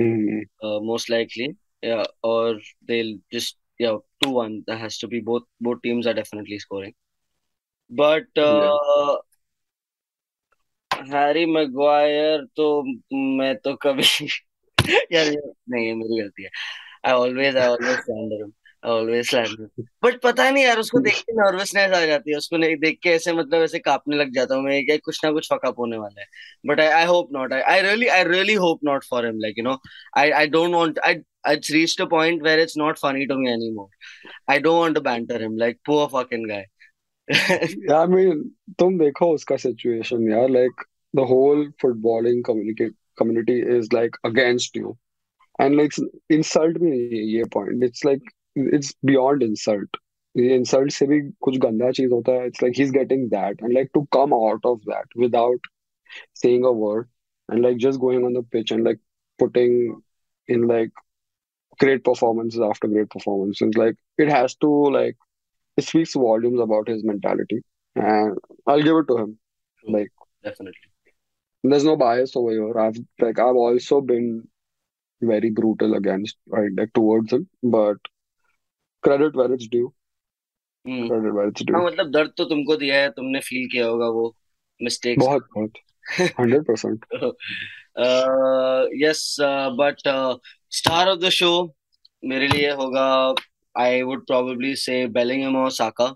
Hmm. 0.00 0.42
uh, 0.62 0.78
most 0.88 1.08
likely. 1.10 1.56
Yeah, 1.82 2.04
or 2.22 2.60
they'll 2.88 3.16
just 3.34 3.56
yeah, 3.78 3.96
two 4.22 4.30
one. 4.30 4.62
That 4.66 4.78
has 4.78 4.98
to 4.98 5.08
be 5.08 5.20
both 5.20 5.46
both 5.60 5.80
teams 5.82 6.06
are 6.06 6.14
definitely 6.14 6.58
scoring. 6.58 6.94
But 7.90 8.40
uh, 8.44 8.76
Harry 11.10 11.44
Maguire 11.46 12.44
तो 12.56 12.82
मैं 13.14 13.54
तो 13.56 13.74
कभी 13.86 14.02
यार 15.12 15.26
ये 15.26 15.40
नहीं 15.70 15.86
ये 15.86 15.94
मेरी 15.94 16.20
गलती 16.22 16.42
है 16.42 16.50
I 17.06 17.12
always 17.12 17.56
I 17.56 17.68
always 17.68 17.98
him 18.10 18.32
I 18.32 18.50
always 18.86 19.30
but 20.04 20.20
पता 20.22 20.50
नहीं 20.50 20.64
यार 20.64 20.78
उसको 20.78 21.00
देख 21.00 21.20
के 21.28 21.32
नर्वसनेस 21.34 21.92
आ 21.96 22.04
जाती 22.06 22.30
है 22.30 22.36
उसको 22.38 22.58
देख 22.80 22.98
के 23.02 23.10
ऐसे 23.10 23.32
मतलब 23.32 23.62
ऐसे 23.62 23.78
कांपने 23.78 24.16
लग 24.16 24.32
जाता 24.34 24.54
हूँ 24.54 24.64
मैं 24.64 24.84
क्या 24.86 24.96
कुछ 25.04 25.24
ना 25.24 25.30
कुछ 25.32 25.48
फकअप 25.52 25.78
होने 25.78 25.96
वाला 25.96 26.20
है 26.20 26.26
but 26.64 26.80
I, 26.80 27.02
I 27.02 27.04
hope 27.06 27.30
not. 27.30 27.52
I, 27.52 27.60
I 27.60 27.80
really 27.80 28.10
I 28.10 28.22
really 28.22 28.54
hope 28.54 28.80
not 28.82 29.04
for 29.04 29.24
him. 29.24 29.38
Like, 29.38 29.56
you 29.56 29.62
know, 29.62 29.78
I, 30.14 30.32
I 30.32 30.46
don't 30.46 30.72
want 30.72 30.98
I 31.02 31.22
it's 31.46 31.70
reached 31.70 32.00
a 32.00 32.06
point 32.06 32.42
where 32.42 32.58
it's 32.58 32.76
not 32.76 32.98
funny 32.98 33.26
to 33.26 33.36
me 33.36 33.50
anymore. 33.50 33.88
I 34.48 34.58
don't 34.58 34.78
want 34.78 34.94
to 34.96 35.00
banter 35.00 35.38
him. 35.38 35.56
Like 35.56 35.80
poor 35.84 36.08
fucking 36.08 36.48
guy. 36.48 36.66
Yeah, 37.28 38.00
I 38.00 38.06
mean, 38.06 38.50
तुम 38.78 38.98
देखो 38.98 39.34
उसका 39.34 39.56
situation 39.56 40.28
यार 40.30 40.50
like 40.50 40.86
the 41.14 41.24
whole 41.24 41.68
footballing 41.82 42.42
communicate 42.44 42.94
community 43.16 43.60
is 43.60 43.92
like 43.92 44.16
against 44.24 44.76
you 44.76 44.96
and 45.58 45.76
like 45.76 45.92
insult 46.30 46.78
भी 46.78 46.90
नहीं 46.90 47.18
है 47.18 47.24
ये 47.36 47.44
point 47.56 47.82
it's 47.82 48.04
like 48.04 48.22
it's 48.72 48.94
beyond 49.04 49.42
insult. 49.42 49.88
Insult 50.34 50.92
se 50.92 51.06
bhi 51.06 51.20
kuch 51.46 51.58
ganda 51.64 51.92
cheez 51.98 52.10
hota 52.16 52.38
hai 52.38 52.46
it's 52.52 52.62
like 52.62 52.76
he's 52.76 52.90
getting 52.90 53.28
that 53.30 53.60
and 53.60 53.74
like 53.74 53.92
to 53.94 54.06
come 54.16 54.32
out 54.32 54.68
of 54.72 54.80
that 54.86 55.16
without 55.16 55.70
saying 56.34 56.64
a 56.64 56.72
word 56.72 57.08
and 57.48 57.62
like 57.62 57.78
just 57.78 58.00
going 58.00 58.24
on 58.24 58.32
the 58.34 58.42
pitch 58.42 58.70
and 58.70 58.84
like 58.84 59.00
putting 59.38 60.00
in 60.46 60.66
like 60.66 60.90
great 61.78 62.04
performances 62.04 62.60
after 62.60 62.88
great 62.88 63.10
performances. 63.10 63.76
Like 63.76 63.96
it 64.18 64.28
has 64.28 64.54
to 64.56 64.68
like 64.68 65.16
it 65.76 65.84
speaks 65.84 66.14
volumes 66.14 66.60
about 66.60 66.88
his 66.88 67.04
mentality 67.04 67.60
and 67.94 68.36
i'll 68.66 68.82
give 68.82 68.96
it 68.96 69.08
to 69.08 69.18
him. 69.18 69.38
Like 69.86 70.12
definitely. 70.42 70.90
there's 71.64 71.84
no 71.84 71.96
bias 71.96 72.36
over 72.36 72.50
here. 72.50 72.78
I've 72.78 72.98
like 73.20 73.38
i've 73.38 73.56
also 73.56 74.00
been 74.00 74.48
very 75.20 75.50
brutal 75.50 75.94
against 75.94 76.36
right 76.46 76.70
like 76.76 76.92
towards 76.92 77.32
him 77.32 77.48
but 77.62 77.96
credit 79.02 79.36
where 79.36 79.52
it's 79.52 79.68
due 79.70 79.88
credit 80.84 81.32
where 81.32 81.48
it's 81.48 81.62
due 81.62 81.76
हाँ 81.76 81.84
मतलब 81.86 82.10
दर्द 82.10 82.32
तो 82.36 82.44
तुमको 82.44 82.76
दिया 82.76 83.00
है 83.00 83.10
तुमने 83.10 83.40
feel 83.40 83.68
किया 83.72 83.86
होगा 83.86 84.08
वो 84.08 84.34
मिस्टेक्स 84.80 85.24
बहुत 85.24 85.48
बहुत। 85.54 85.72
Hundred 86.40 86.64
percent 86.64 87.04
yes 89.02 89.36
but 89.80 90.08
star 90.72 91.08
of 91.08 91.18
the 91.18 91.28
show 91.30 91.50
मेरे 92.22 92.48
लिए 92.48 92.70
होगा 92.72 93.06
I 93.74 94.02
would 94.02 94.26
probably 94.26 94.74
say 94.76 95.06
Bellingham 95.16 95.56
और 95.56 95.70
Saka 95.70 96.06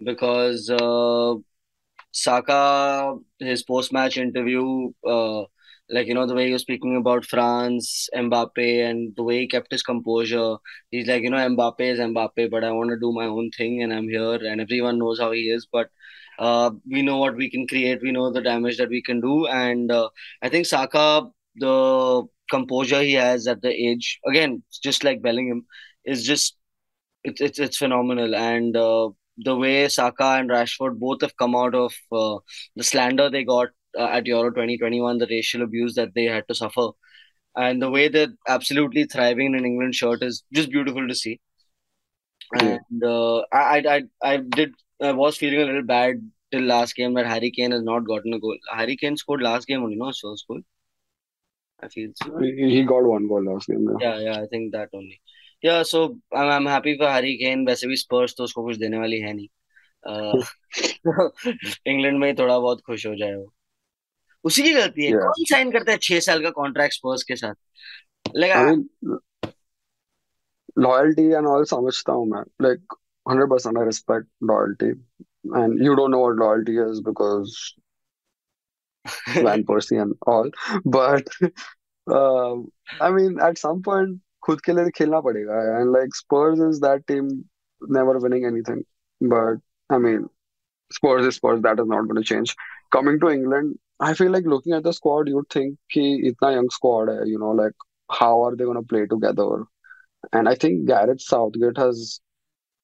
because 0.00 0.66
Saka 2.14 2.62
his 3.42 3.64
post 3.66 3.94
match 3.94 4.18
interview 4.18 4.64
like 5.90 6.06
you 6.06 6.14
know 6.14 6.26
the 6.26 6.34
way 6.34 6.50
was 6.52 6.62
speaking 6.62 6.96
about 6.96 7.24
France 7.24 8.08
Mbappe 8.14 8.88
and 8.88 9.14
the 9.16 9.22
way 9.22 9.40
he 9.40 9.48
kept 9.48 9.72
his 9.72 9.82
composure. 9.82 10.56
He's 10.90 11.06
like 11.08 11.22
you 11.22 11.30
know 11.30 11.36
Mbappe 11.38 11.80
is 11.80 11.98
Mbappe 11.98 12.50
but 12.50 12.64
I 12.64 12.72
want 12.72 12.90
to 12.90 12.98
do 12.98 13.12
my 13.12 13.26
own 13.26 13.50
thing 13.56 13.82
and 13.82 13.92
I'm 13.92 14.08
here 14.08 14.34
and 14.34 14.60
everyone 14.60 14.98
knows 14.98 15.18
how 15.20 15.32
he 15.32 15.50
is. 15.50 15.66
But 15.70 15.88
uh, 16.38 16.70
we 16.90 17.02
know 17.02 17.18
what 17.18 17.36
we 17.36 17.50
can 17.50 17.66
create. 17.66 18.00
We 18.02 18.12
know 18.12 18.32
the 18.32 18.40
damage 18.40 18.78
that 18.78 18.88
we 18.88 19.02
can 19.02 19.20
do. 19.20 19.46
And 19.46 19.90
uh, 19.92 20.08
I 20.42 20.48
think 20.48 20.66
Saka 20.66 21.28
the 21.56 22.24
composure 22.50 23.02
he 23.02 23.12
has 23.14 23.46
at 23.46 23.60
the 23.62 23.70
age 23.70 24.18
again 24.26 24.62
just 24.82 25.04
like 25.04 25.22
Bellingham 25.22 25.66
is 26.04 26.24
just 26.24 26.56
it's 27.24 27.40
it's 27.40 27.58
it's 27.58 27.76
phenomenal. 27.78 28.34
And 28.34 28.76
uh, 28.76 29.10
the 29.38 29.56
way 29.56 29.88
Saka 29.88 30.36
and 30.38 30.50
Rashford 30.50 30.98
both 30.98 31.22
have 31.22 31.36
come 31.36 31.54
out 31.56 31.74
of 31.74 31.94
uh, 32.12 32.38
the 32.76 32.84
slander 32.84 33.30
they 33.30 33.44
got 33.44 33.68
uh, 33.99 34.09
at 34.19 34.25
Euro 34.27 34.51
2021 34.51 35.17
the 35.17 35.27
racial 35.31 35.63
abuse 35.63 35.95
that 35.95 36.13
they 36.15 36.25
had 36.25 36.47
to 36.49 36.55
suffer 36.55 36.87
and 37.55 37.81
the 37.81 37.89
way 37.89 38.07
they're 38.09 38.33
absolutely 38.47 39.05
thriving 39.05 39.47
in 39.53 39.55
an 39.59 39.65
England 39.65 39.95
shirt 39.95 40.23
is 40.23 40.43
just 40.53 40.71
beautiful 40.71 41.07
to 41.07 41.15
see 41.15 41.39
Yeah. 42.61 42.77
and 42.89 43.03
uh, 43.03 43.37
I, 43.51 43.61
I 43.79 43.95
I 43.95 44.01
I 44.31 44.37
did 44.37 44.73
I 45.01 45.11
was 45.11 45.37
feeling 45.37 45.61
a 45.61 45.65
little 45.65 45.83
bad 45.91 46.19
till 46.51 46.61
last 46.71 46.95
game 46.95 47.13
that 47.15 47.25
Harry 47.33 47.51
Kane 47.51 47.71
has 47.71 47.83
not 47.83 48.05
gotten 48.11 48.33
a 48.33 48.39
goal 48.39 48.57
Harry 48.79 48.95
Kane 49.03 49.17
scored 49.17 49.41
last 49.41 49.67
game 49.67 49.83
only 49.83 49.95
no 50.03 50.11
so 50.11 50.35
goal 50.49 50.61
I 51.85 51.87
feel 51.95 52.11
so. 52.23 52.37
he 52.39 52.69
he 52.75 52.83
got 52.83 53.03
one 53.13 53.27
goal 53.27 53.43
last 53.51 53.67
game 53.67 53.87
yeah. 53.89 53.97
Yeah, 54.09 54.19
yeah, 54.25 54.41
I 54.41 54.45
think 54.51 54.71
that 54.73 54.89
only. 54.93 55.19
Yeah, 55.61 55.81
so 55.83 56.03
I'm 56.41 56.49
I'm 56.57 56.65
happy 56.75 56.93
for 57.01 57.09
Harry 57.15 57.33
Kane. 57.41 57.65
वैसे 57.67 57.87
भी 57.87 57.95
स्पर्स 58.05 58.35
तो 58.37 58.43
उसको 58.43 58.63
कुछ 58.65 58.77
देने 58.85 58.97
वाली 59.05 59.19
है 59.25 59.33
नहीं 59.33 59.47
England 61.93 62.17
में 62.19 62.27
ही 62.27 62.33
थोड़ा 62.39 62.57
बहुत 62.59 62.81
खुश 62.87 63.05
हो 63.07 63.15
जाए 63.21 63.33
वो 63.35 63.45
उसी 64.44 64.62
की 64.62 64.72
गलती 64.72 65.04
है। 65.04 65.10
Yeah. 65.10 65.22
कौन 65.22 65.44
साइन 65.44 65.70
करता 65.70 65.92
है 65.92 65.98
छह 66.02 66.20
साल 66.20 66.42
का 66.42 66.50
कॉन्ट्रैक्ट 66.50 66.94
स्पर्स 66.94 67.22
के 67.22 67.36
साथ? 67.36 67.54
लगा। 68.36 68.60
लॉयल्टी 70.78 71.22
एंड 71.22 71.46
ऑल 71.46 71.64
समझता 71.64 72.12
हूँ 72.12 72.26
मैं। 72.28 72.42
Like 72.62 72.94
hundred 73.26 73.50
percent 73.50 73.78
I 73.78 73.84
respect 73.84 74.26
loyalty 74.44 74.86
and 74.86 75.82
you 75.86 75.94
don't 75.94 76.10
know 76.10 76.18
what 76.18 76.36
loyalty 76.38 76.72
is 76.82 77.02
because 77.08 77.54
van 79.44 79.64
Persie 79.70 80.00
and 80.00 80.14
all 80.28 80.50
but 80.86 81.28
I 83.02 83.10
mean 83.12 83.38
at 83.48 83.58
some 83.58 83.80
point 83.82 84.20
खुद 84.42 84.60
के 84.60 84.72
लिए 84.72 84.90
खेलना 84.96 85.20
पड़ेगा 85.20 85.60
and 85.78 85.92
like 85.96 86.14
Spurs 86.16 86.60
is 86.68 86.80
that 86.82 87.04
team 87.08 87.26
never 87.82 88.16
winning 88.24 88.46
anything 88.46 88.82
but 89.20 89.60
I 89.92 89.98
mean 89.98 90.28
Spurs 90.90 91.26
is 91.26 91.34
Spurs 91.34 91.60
that 91.60 91.80
is 91.80 91.88
not 91.88 92.06
gonna 92.06 92.20
change 92.20 92.54
coming 92.92 93.20
to 93.20 93.30
England 93.30 93.74
I 94.00 94.14
feel 94.14 94.30
like 94.32 94.44
looking 94.46 94.72
at 94.72 94.82
the 94.84 94.92
squad, 94.92 95.28
you'd 95.28 95.48
think 95.50 95.78
he 95.88 96.32
a 96.42 96.52
young 96.52 96.70
squad, 96.70 97.08
you 97.26 97.38
know, 97.38 97.50
like 97.50 97.74
how 98.10 98.42
are 98.44 98.56
they 98.56 98.64
gonna 98.64 98.82
play 98.82 99.06
together? 99.06 99.64
And 100.32 100.48
I 100.48 100.54
think 100.56 100.86
Gareth 100.86 101.20
Southgate 101.22 101.78
has 101.78 102.20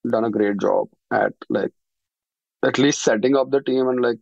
done 0.09 0.25
a 0.25 0.31
great 0.31 0.59
job 0.59 0.87
at 1.11 1.33
like 1.49 1.71
at 2.65 2.77
least 2.79 3.01
setting 3.03 3.35
up 3.35 3.51
the 3.51 3.61
team 3.61 3.87
and 3.87 4.01
like 4.01 4.19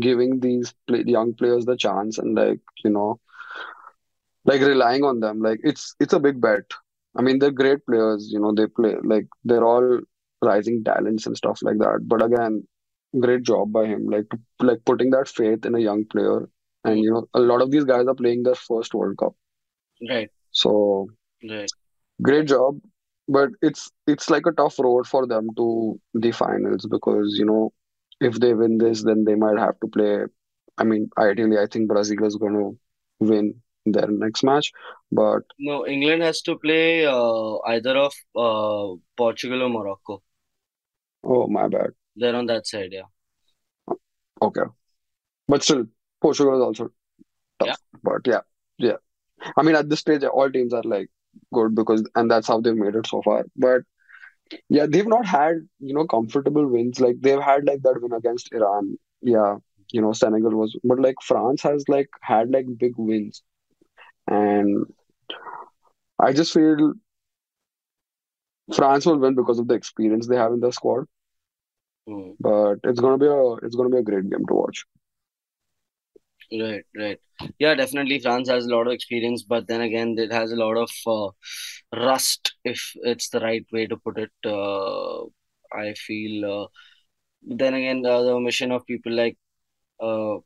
giving 0.00 0.40
these 0.40 0.74
play, 0.86 1.02
young 1.06 1.34
players 1.34 1.64
the 1.64 1.76
chance 1.76 2.18
and 2.18 2.34
like 2.36 2.60
you 2.84 2.90
know 2.90 3.20
like 4.44 4.60
relying 4.60 5.04
on 5.04 5.20
them. 5.20 5.40
Like 5.40 5.60
it's 5.62 5.94
it's 6.00 6.12
a 6.12 6.20
big 6.20 6.40
bet. 6.40 6.64
I 7.16 7.22
mean 7.22 7.38
they're 7.38 7.50
great 7.50 7.84
players 7.86 8.30
you 8.32 8.40
know 8.40 8.52
they 8.54 8.66
play 8.66 8.96
like 9.02 9.26
they're 9.44 9.64
all 9.64 10.00
rising 10.42 10.84
talents 10.84 11.26
and 11.26 11.36
stuff 11.36 11.60
like 11.62 11.78
that. 11.78 12.00
But 12.06 12.22
again 12.24 12.66
great 13.20 13.42
job 13.42 13.72
by 13.72 13.86
him 13.86 14.06
like 14.06 14.26
like 14.60 14.84
putting 14.84 15.10
that 15.10 15.28
faith 15.28 15.64
in 15.64 15.74
a 15.74 15.80
young 15.80 16.04
player. 16.04 16.48
And 16.84 16.98
you 16.98 17.10
know 17.10 17.26
a 17.34 17.40
lot 17.40 17.62
of 17.62 17.70
these 17.70 17.84
guys 17.84 18.06
are 18.06 18.14
playing 18.14 18.42
their 18.42 18.54
first 18.54 18.94
World 18.94 19.16
Cup. 19.18 19.34
Right. 20.08 20.30
So 20.50 21.08
right. 21.48 21.70
great 22.22 22.46
job 22.46 22.80
but 23.28 23.50
it's 23.62 23.90
it's 24.06 24.30
like 24.30 24.46
a 24.46 24.52
tough 24.52 24.78
road 24.78 25.06
for 25.06 25.26
them 25.26 25.48
to 25.56 26.00
the 26.14 26.30
finals 26.30 26.86
because 26.90 27.36
you 27.38 27.44
know 27.44 27.72
if 28.20 28.38
they 28.40 28.54
win 28.54 28.78
this 28.78 29.02
then 29.02 29.24
they 29.24 29.34
might 29.34 29.58
have 29.58 29.78
to 29.80 29.88
play 29.88 30.24
I 30.78 30.84
mean 30.84 31.08
ideally 31.18 31.58
I 31.58 31.66
think 31.66 31.88
Brazil 31.88 32.24
is 32.24 32.36
going 32.36 32.54
to 32.54 32.78
win 33.20 33.54
their 33.86 34.08
next 34.08 34.44
match 34.44 34.72
but 35.10 35.42
no 35.58 35.86
England 35.86 36.22
has 36.22 36.42
to 36.42 36.56
play 36.58 37.06
uh, 37.06 37.58
either 37.66 37.96
of 37.96 38.12
uh, 38.36 38.96
Portugal 39.16 39.62
or 39.62 39.68
Morocco. 39.68 40.22
Oh 41.22 41.46
my 41.48 41.68
bad 41.68 41.90
they're 42.16 42.36
on 42.36 42.46
that 42.46 42.66
side 42.66 42.90
yeah. 42.92 43.08
Okay. 44.42 44.62
But 45.48 45.64
still 45.64 45.86
Portugal 46.22 46.56
is 46.56 46.62
also 46.62 46.90
tough 47.60 47.68
Yeah. 47.68 47.76
but 48.02 48.22
yeah 48.26 48.40
yeah. 48.78 48.98
I 49.56 49.62
mean 49.62 49.76
at 49.76 49.88
this 49.90 50.00
stage 50.00 50.24
all 50.24 50.50
teams 50.50 50.74
are 50.74 50.84
like 50.84 51.10
good 51.54 51.74
because 51.74 52.04
and 52.16 52.30
that's 52.30 52.48
how 52.48 52.60
they've 52.60 52.76
made 52.76 52.96
it 52.96 53.06
so 53.06 53.22
far. 53.22 53.44
But 53.56 53.82
yeah 54.68 54.86
they've 54.86 55.08
not 55.08 55.26
had 55.26 55.56
you 55.80 55.94
know 55.94 56.06
comfortable 56.06 56.66
wins. 56.68 57.00
Like 57.00 57.20
they've 57.20 57.42
had 57.42 57.66
like 57.66 57.82
that 57.82 58.00
win 58.02 58.12
against 58.12 58.52
Iran. 58.52 58.98
Yeah 59.22 59.56
you 59.92 60.02
know 60.02 60.12
Senegal 60.12 60.52
was 60.52 60.76
but 60.84 61.00
like 61.00 61.16
France 61.22 61.62
has 61.62 61.84
like 61.88 62.10
had 62.22 62.50
like 62.50 62.66
big 62.78 62.94
wins. 62.98 63.42
And 64.28 64.86
I 66.18 66.32
just 66.32 66.52
feel 66.52 66.94
France 68.74 69.06
will 69.06 69.18
win 69.18 69.34
because 69.34 69.58
of 69.58 69.68
the 69.68 69.74
experience 69.74 70.26
they 70.26 70.36
have 70.36 70.52
in 70.52 70.60
their 70.60 70.72
squad 70.72 71.06
Hmm. 72.06 72.34
but 72.40 72.78
it's 72.84 73.00
gonna 73.00 73.18
be 73.18 73.26
a 73.26 73.54
it's 73.66 73.74
gonna 73.76 73.88
be 73.90 73.98
a 73.98 74.02
great 74.02 74.28
game 74.30 74.46
to 74.46 74.54
watch 74.54 74.84
Right, 76.52 76.84
right. 76.96 77.18
Yeah, 77.58 77.74
definitely 77.74 78.20
France 78.20 78.48
has 78.48 78.66
a 78.66 78.68
lot 78.74 78.86
of 78.86 78.92
experience, 78.92 79.42
but 79.42 79.66
then 79.66 79.80
again, 79.80 80.14
it 80.18 80.30
has 80.32 80.52
a 80.52 80.56
lot 80.56 80.76
of 80.76 80.90
uh, 81.06 81.30
rust, 82.04 82.54
if 82.64 82.92
it's 83.02 83.30
the 83.30 83.40
right 83.40 83.66
way 83.72 83.86
to 83.86 83.96
put 83.96 84.18
it. 84.18 84.30
Uh, 84.44 85.24
I 85.72 85.94
feel. 85.94 86.62
Uh, 86.64 86.66
then 87.42 87.74
again, 87.74 88.04
uh, 88.06 88.22
the 88.22 88.32
omission 88.32 88.72
of 88.72 88.86
people 88.86 89.12
like 89.12 89.36
uh, 90.00 90.36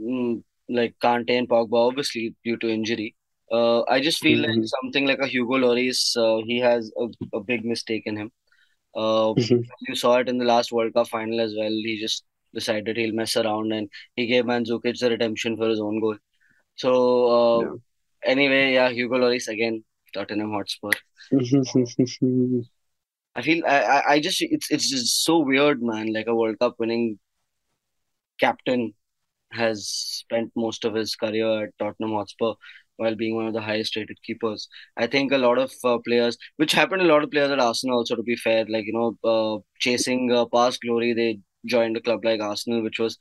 mm, 0.00 0.42
like 0.68 0.96
Kante 1.02 1.38
and 1.38 1.48
Pogba, 1.48 1.88
obviously 1.88 2.34
due 2.44 2.56
to 2.58 2.68
injury. 2.70 3.16
Uh, 3.52 3.82
I 3.84 4.00
just 4.00 4.20
feel 4.20 4.40
like 4.40 4.56
Mhm. 4.56 4.66
something 4.82 5.06
like 5.06 5.20
a 5.20 5.26
Hugo 5.28 5.56
Lloris, 5.58 6.16
uh, 6.16 6.42
he 6.46 6.60
has 6.60 6.92
a, 6.98 7.08
a 7.36 7.40
big 7.40 7.64
mistake 7.64 8.04
in 8.06 8.16
him. 8.16 8.32
Uh, 8.94 9.34
you 9.88 9.94
saw 9.94 10.16
it 10.16 10.28
in 10.28 10.38
the 10.38 10.44
last 10.44 10.72
World 10.72 10.94
Cup 10.94 11.08
final 11.08 11.40
as 11.40 11.54
well. 11.56 11.70
He 11.70 11.98
just 12.00 12.24
decided 12.54 12.96
he'll 12.96 13.14
mess 13.14 13.36
around 13.36 13.72
and 13.72 13.88
he 14.16 14.26
gave 14.26 14.44
Mandzukic 14.44 14.98
the 14.98 15.10
redemption 15.10 15.56
for 15.56 15.68
his 15.68 15.80
own 15.80 16.00
goal. 16.00 16.16
So 16.76 16.92
uh, 17.36 17.60
Yeah. 17.64 17.72
anyway, 18.24 18.74
yeah, 18.74 18.88
Hugo 18.90 19.18
Lloris 19.18 19.48
again, 19.48 19.84
Tottenham 20.14 20.52
Hotspur. 20.52 20.90
I 23.34 23.42
feel 23.42 23.64
I, 23.66 23.80
I 23.82 24.12
I 24.14 24.20
just 24.20 24.40
it's 24.42 24.70
it's 24.70 24.88
just 24.90 25.24
so 25.24 25.38
weird, 25.40 25.82
man. 25.82 26.12
Like 26.12 26.26
a 26.28 26.34
World 26.34 26.58
Cup 26.60 26.74
winning 26.78 27.18
captain 28.38 28.94
has 29.52 29.88
spent 29.88 30.52
most 30.56 30.84
of 30.84 30.94
his 30.94 31.16
career 31.16 31.64
at 31.64 31.78
Tottenham 31.78 32.12
Hotspur 32.12 32.52
while 33.00 33.16
being 33.16 33.36
one 33.36 33.46
of 33.46 33.54
the 33.54 33.60
highest 33.62 33.96
rated 33.96 34.18
keepers. 34.22 34.68
I 34.96 35.06
think 35.08 35.32
a 35.32 35.38
lot 35.38 35.58
of 35.58 35.72
uh, 35.84 35.98
players, 36.06 36.36
which 36.56 36.72
happened 36.72 37.02
a 37.02 37.06
lot 37.06 37.24
of 37.24 37.30
players 37.30 37.50
at 37.50 37.60
Arsenal 37.60 37.98
also, 37.98 38.16
to 38.16 38.22
be 38.22 38.36
fair, 38.36 38.66
like, 38.68 38.86
you 38.86 38.92
know, 38.92 39.16
uh, 39.32 39.60
chasing 39.80 40.32
uh, 40.32 40.46
past 40.46 40.80
glory, 40.82 41.14
they 41.14 41.40
joined 41.66 41.96
a 41.96 42.00
club 42.02 42.24
like 42.24 42.40
Arsenal, 42.40 42.82
which 42.82 42.98
was, 42.98 43.18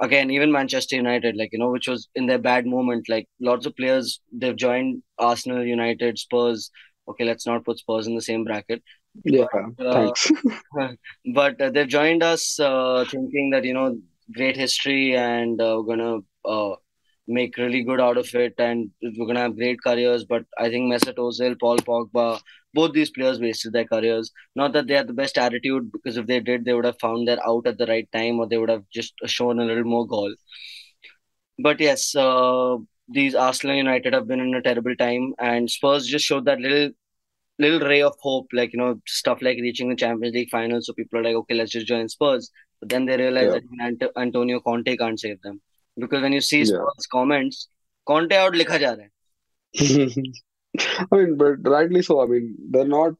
again, 0.00 0.30
even 0.30 0.52
Manchester 0.52 0.96
United, 0.96 1.36
like, 1.36 1.50
you 1.52 1.58
know, 1.58 1.70
which 1.70 1.88
was 1.88 2.08
in 2.14 2.26
their 2.26 2.38
bad 2.38 2.66
moment. 2.66 3.08
Like, 3.08 3.26
lots 3.40 3.66
of 3.66 3.76
players, 3.76 4.20
they've 4.32 4.56
joined 4.56 5.02
Arsenal, 5.18 5.64
United, 5.64 6.18
Spurs. 6.18 6.70
Okay, 7.08 7.24
let's 7.24 7.46
not 7.46 7.64
put 7.64 7.78
Spurs 7.78 8.06
in 8.06 8.14
the 8.14 8.22
same 8.22 8.44
bracket. 8.44 8.82
Yeah, 9.24 9.46
Uh, 9.78 9.92
thanks. 9.92 10.30
but 11.34 11.60
uh, 11.60 11.70
they've 11.70 11.88
joined 11.88 12.22
us 12.22 12.60
uh, 12.60 13.04
thinking 13.10 13.50
that 13.50 13.64
you 13.64 13.74
know 13.74 13.98
great 14.34 14.56
history 14.56 15.16
and 15.16 15.60
uh, 15.60 15.80
we're 15.80 15.96
gonna 15.96 16.18
uh, 16.44 16.74
make 17.28 17.56
really 17.58 17.82
good 17.84 18.00
out 18.00 18.16
of 18.18 18.34
it 18.34 18.54
and 18.58 18.90
we're 19.16 19.26
gonna 19.26 19.40
have 19.46 19.56
great 19.56 19.78
careers 19.86 20.24
but 20.24 20.44
i 20.58 20.68
think 20.70 20.92
mesut 20.92 21.18
ozil 21.26 21.58
paul 21.60 21.78
pogba 21.88 22.26
both 22.74 22.92
these 22.92 23.10
players 23.10 23.40
wasted 23.40 23.72
their 23.72 23.84
careers 23.92 24.32
not 24.56 24.72
that 24.72 24.86
they 24.88 24.94
had 25.00 25.08
the 25.08 25.18
best 25.22 25.38
attitude 25.46 25.90
because 25.92 26.16
if 26.16 26.26
they 26.26 26.40
did 26.40 26.64
they 26.64 26.74
would 26.74 26.90
have 26.90 26.98
found 27.06 27.28
their 27.28 27.42
out 27.52 27.66
at 27.66 27.78
the 27.78 27.86
right 27.94 28.08
time 28.12 28.38
or 28.40 28.48
they 28.48 28.58
would 28.58 28.74
have 28.76 28.84
just 29.00 29.14
shown 29.26 29.58
a 29.60 29.64
little 29.72 29.84
more 29.96 30.06
goal 30.06 30.34
but 31.66 31.80
yes 31.80 32.14
uh, 32.16 32.76
these 33.16 33.34
arsenal 33.34 33.76
united 33.76 34.14
have 34.14 34.26
been 34.30 34.40
in 34.44 34.54
a 34.54 34.62
terrible 34.62 34.94
time 35.02 35.26
and 35.38 35.70
spurs 35.70 36.06
just 36.06 36.24
showed 36.26 36.44
that 36.44 36.60
little 36.60 36.90
little 37.60 37.80
ray 37.88 38.02
of 38.02 38.14
hope, 38.20 38.48
like 38.52 38.72
you 38.72 38.78
know, 38.80 39.00
stuff 39.06 39.42
like 39.42 39.58
reaching 39.60 39.88
the 39.88 39.96
Champions 39.96 40.34
League 40.34 40.50
final. 40.50 40.82
So 40.82 40.92
people 40.94 41.20
are 41.20 41.24
like, 41.24 41.36
okay, 41.36 41.54
let's 41.54 41.70
just 41.72 41.86
join 41.86 42.08
Spurs. 42.08 42.50
But 42.80 42.88
then 42.90 43.06
they 43.06 43.16
realize 43.16 43.50
Yeah, 43.50 43.54
that 43.54 43.62
Ant- 43.80 44.02
Antonio 44.16 44.60
Conte 44.60 44.96
can't 44.96 45.20
save 45.20 45.40
them 45.42 45.60
because 45.98 46.22
when 46.22 46.32
you 46.32 46.40
see 46.40 46.62
yeah. 46.62 46.78
Comments, 47.10 47.68
Conte 48.06 48.34
out 48.34 48.54
likha 48.54 48.80
ja 48.80 48.96
I 51.12 51.16
mean, 51.16 51.36
but 51.36 51.56
rightly 51.68 52.02
so. 52.02 52.22
I 52.22 52.26
mean, 52.26 52.56
they're 52.70 52.86
not 52.86 53.14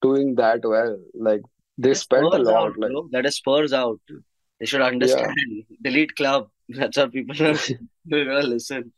doing 0.00 0.34
that 0.36 0.60
well. 0.64 0.98
Like 1.14 1.42
they 1.78 1.94
spent 1.94 2.24
a 2.24 2.38
lot. 2.38 2.68
Out, 2.68 2.78
like... 2.78 2.90
That 3.12 3.26
is 3.26 3.36
Spurs 3.36 3.72
out. 3.72 4.00
They 4.58 4.66
should 4.66 4.80
understand. 4.80 5.34
Yeah. 5.48 5.76
Delete 5.82 6.16
club. 6.16 6.48
That's 6.68 6.96
what 6.96 7.12
people 7.12 7.40
are 7.42 8.24
gonna 8.24 8.42
listen. 8.42 8.92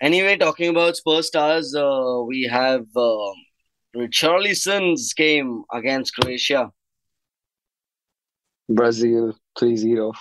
Anyway, 0.00 0.36
talking 0.36 0.70
about 0.70 0.96
Spurs 0.96 1.26
stars, 1.28 1.74
uh, 1.74 2.22
we 2.26 2.42
have 2.44 2.86
uh, 2.96 3.32
Richarlison's 3.96 5.12
game 5.14 5.62
against 5.72 6.14
Croatia. 6.14 6.70
Brazil 8.68 9.34
3 9.58 9.76
0 9.76 10.12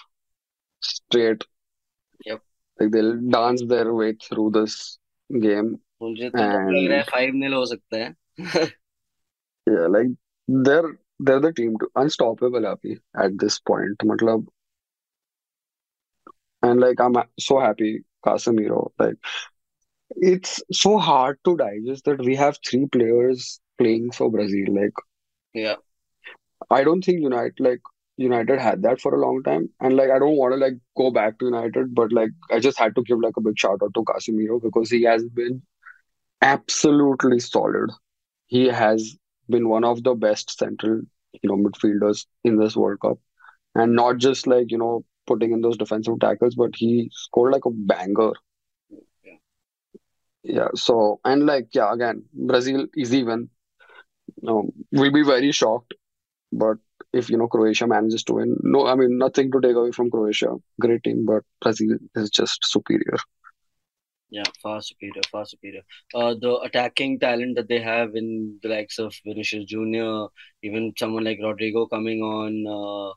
straight. 0.85 1.45
Yep. 2.27 2.41
Like 2.81 2.91
they'll 2.91 3.17
dance 3.17 3.63
their 3.67 3.95
way 3.95 4.13
through 4.13 4.51
this 4.51 4.99
game. 5.33 5.79
मुझे 6.03 6.31
तो 6.31 6.39
डर 6.39 6.73
लग 6.73 6.89
रहा 6.89 6.99
है 6.99 7.03
And 7.03 7.13
five 7.13 7.35
नील 7.35 7.53
हो 7.53 7.67
सकता 7.67 7.97
है 7.97 8.17
yeah, 9.69 9.87
like 9.95 10.13
they're 10.67 10.91
they're 11.27 11.43
the 11.47 11.53
team 11.53 11.75
to 11.83 11.89
unstoppable 12.03 12.65
अभी 12.65 12.97
at 13.25 13.39
this 13.43 13.59
point. 13.71 14.05
मतलब 14.05 14.47
and 16.63 16.81
like 16.81 17.01
I'm 17.01 17.23
so 17.39 17.59
happy 17.59 18.05
Casemiro. 18.27 18.93
Like 18.99 19.17
it's 20.17 20.63
so 20.73 20.99
hard 20.99 21.39
to 21.45 21.57
digest 21.57 22.05
that 22.05 22.19
we 22.19 22.37
have 22.37 22.59
three 22.71 22.87
players 22.87 23.61
playing 23.79 24.11
for 24.13 24.31
Brazil. 24.31 24.75
Like 24.81 25.05
yeah. 25.55 25.77
I 26.71 26.85
don't 26.85 27.05
think 27.05 27.21
United 27.21 27.61
like 27.61 27.81
United 28.18 28.60
had 28.60 28.82
that 28.84 29.02
for 29.02 29.14
a 29.16 29.20
long 29.22 29.44
time. 29.44 29.70
And 29.80 29.96
like 29.96 30.10
I 30.10 30.20
don't 30.20 30.38
want 30.38 30.54
to 30.54 30.58
like 30.60 30.74
go 30.98 31.12
back 31.12 31.40
to 31.40 31.46
United, 31.46 31.94
but 31.96 32.12
like 32.12 32.30
I 32.52 32.60
just 32.60 32.78
had 32.80 32.96
to 32.96 33.04
give 33.04 33.20
like 33.20 33.38
a 33.38 33.42
big 33.42 33.58
shout 33.58 33.82
out 33.84 33.94
to 33.94 34.04
Casemiro 34.04 34.62
because 34.62 34.90
he 34.90 35.04
has 35.04 35.24
been 35.26 35.62
absolutely 36.42 37.40
solid. 37.40 37.92
He 38.48 38.68
has 38.68 39.18
been 39.50 39.70
one 39.70 39.84
of 39.84 40.04
the 40.04 40.16
best 40.16 40.58
central, 40.58 41.02
you 41.42 41.50
know, 41.50 41.58
midfielders 41.58 42.26
in 42.44 42.58
this 42.58 42.76
World 42.76 43.00
Cup. 43.02 43.20
And 43.76 43.96
not 43.96 44.18
just 44.18 44.48
like, 44.48 44.72
you 44.72 44.78
know, 44.78 45.06
putting 45.28 45.52
in 45.52 45.62
those 45.62 45.78
defensive 45.78 46.20
tackles, 46.20 46.56
but 46.56 46.72
he 46.76 47.10
scored 47.14 47.54
like 47.54 47.66
a 47.66 47.72
banger. 47.72 48.32
Yeah. 49.24 49.38
Yeah, 50.44 50.68
so 50.76 51.20
and 51.26 51.46
like 51.46 51.70
yeah, 51.74 51.92
again, 51.94 52.24
Brazil 52.34 52.88
is 52.96 53.14
even. 53.14 53.50
Um, 54.48 54.72
we'll 54.92 55.12
be 55.12 55.24
very 55.24 55.52
shocked, 55.52 55.94
but 56.52 56.78
if 57.16 57.30
you 57.30 57.38
know 57.38 57.48
Croatia 57.48 57.88
manages 57.88 58.24
to 58.26 58.34
win, 58.34 58.58
no, 58.62 58.86
I 58.88 58.96
mean 58.96 59.18
nothing 59.18 59.52
to 59.52 59.62
take 59.62 59.76
away 59.76 59.92
from 59.92 60.12
Croatia. 60.12 60.56
Great 60.80 61.04
team, 61.04 61.26
but 61.26 61.44
Brazil 61.62 61.98
is 62.16 62.30
just 62.30 62.60
superior. 62.64 63.18
Yeah, 64.30 64.44
far 64.62 64.82
superior, 64.82 65.22
far 65.32 65.46
superior. 65.46 65.82
Uh, 66.14 66.34
the 66.42 66.58
attacking 66.64 67.20
talent 67.20 67.56
that 67.56 67.70
they 67.70 67.80
have 67.80 68.16
in 68.16 68.60
the 68.62 68.70
likes 68.70 69.00
of 69.00 69.14
Vinicius 69.26 69.66
Junior, 69.66 70.28
even 70.62 70.94
someone 70.98 71.24
like 71.24 71.40
Rodrigo 71.42 71.86
coming 71.86 72.22
on. 72.22 72.66
Uh, 72.78 73.14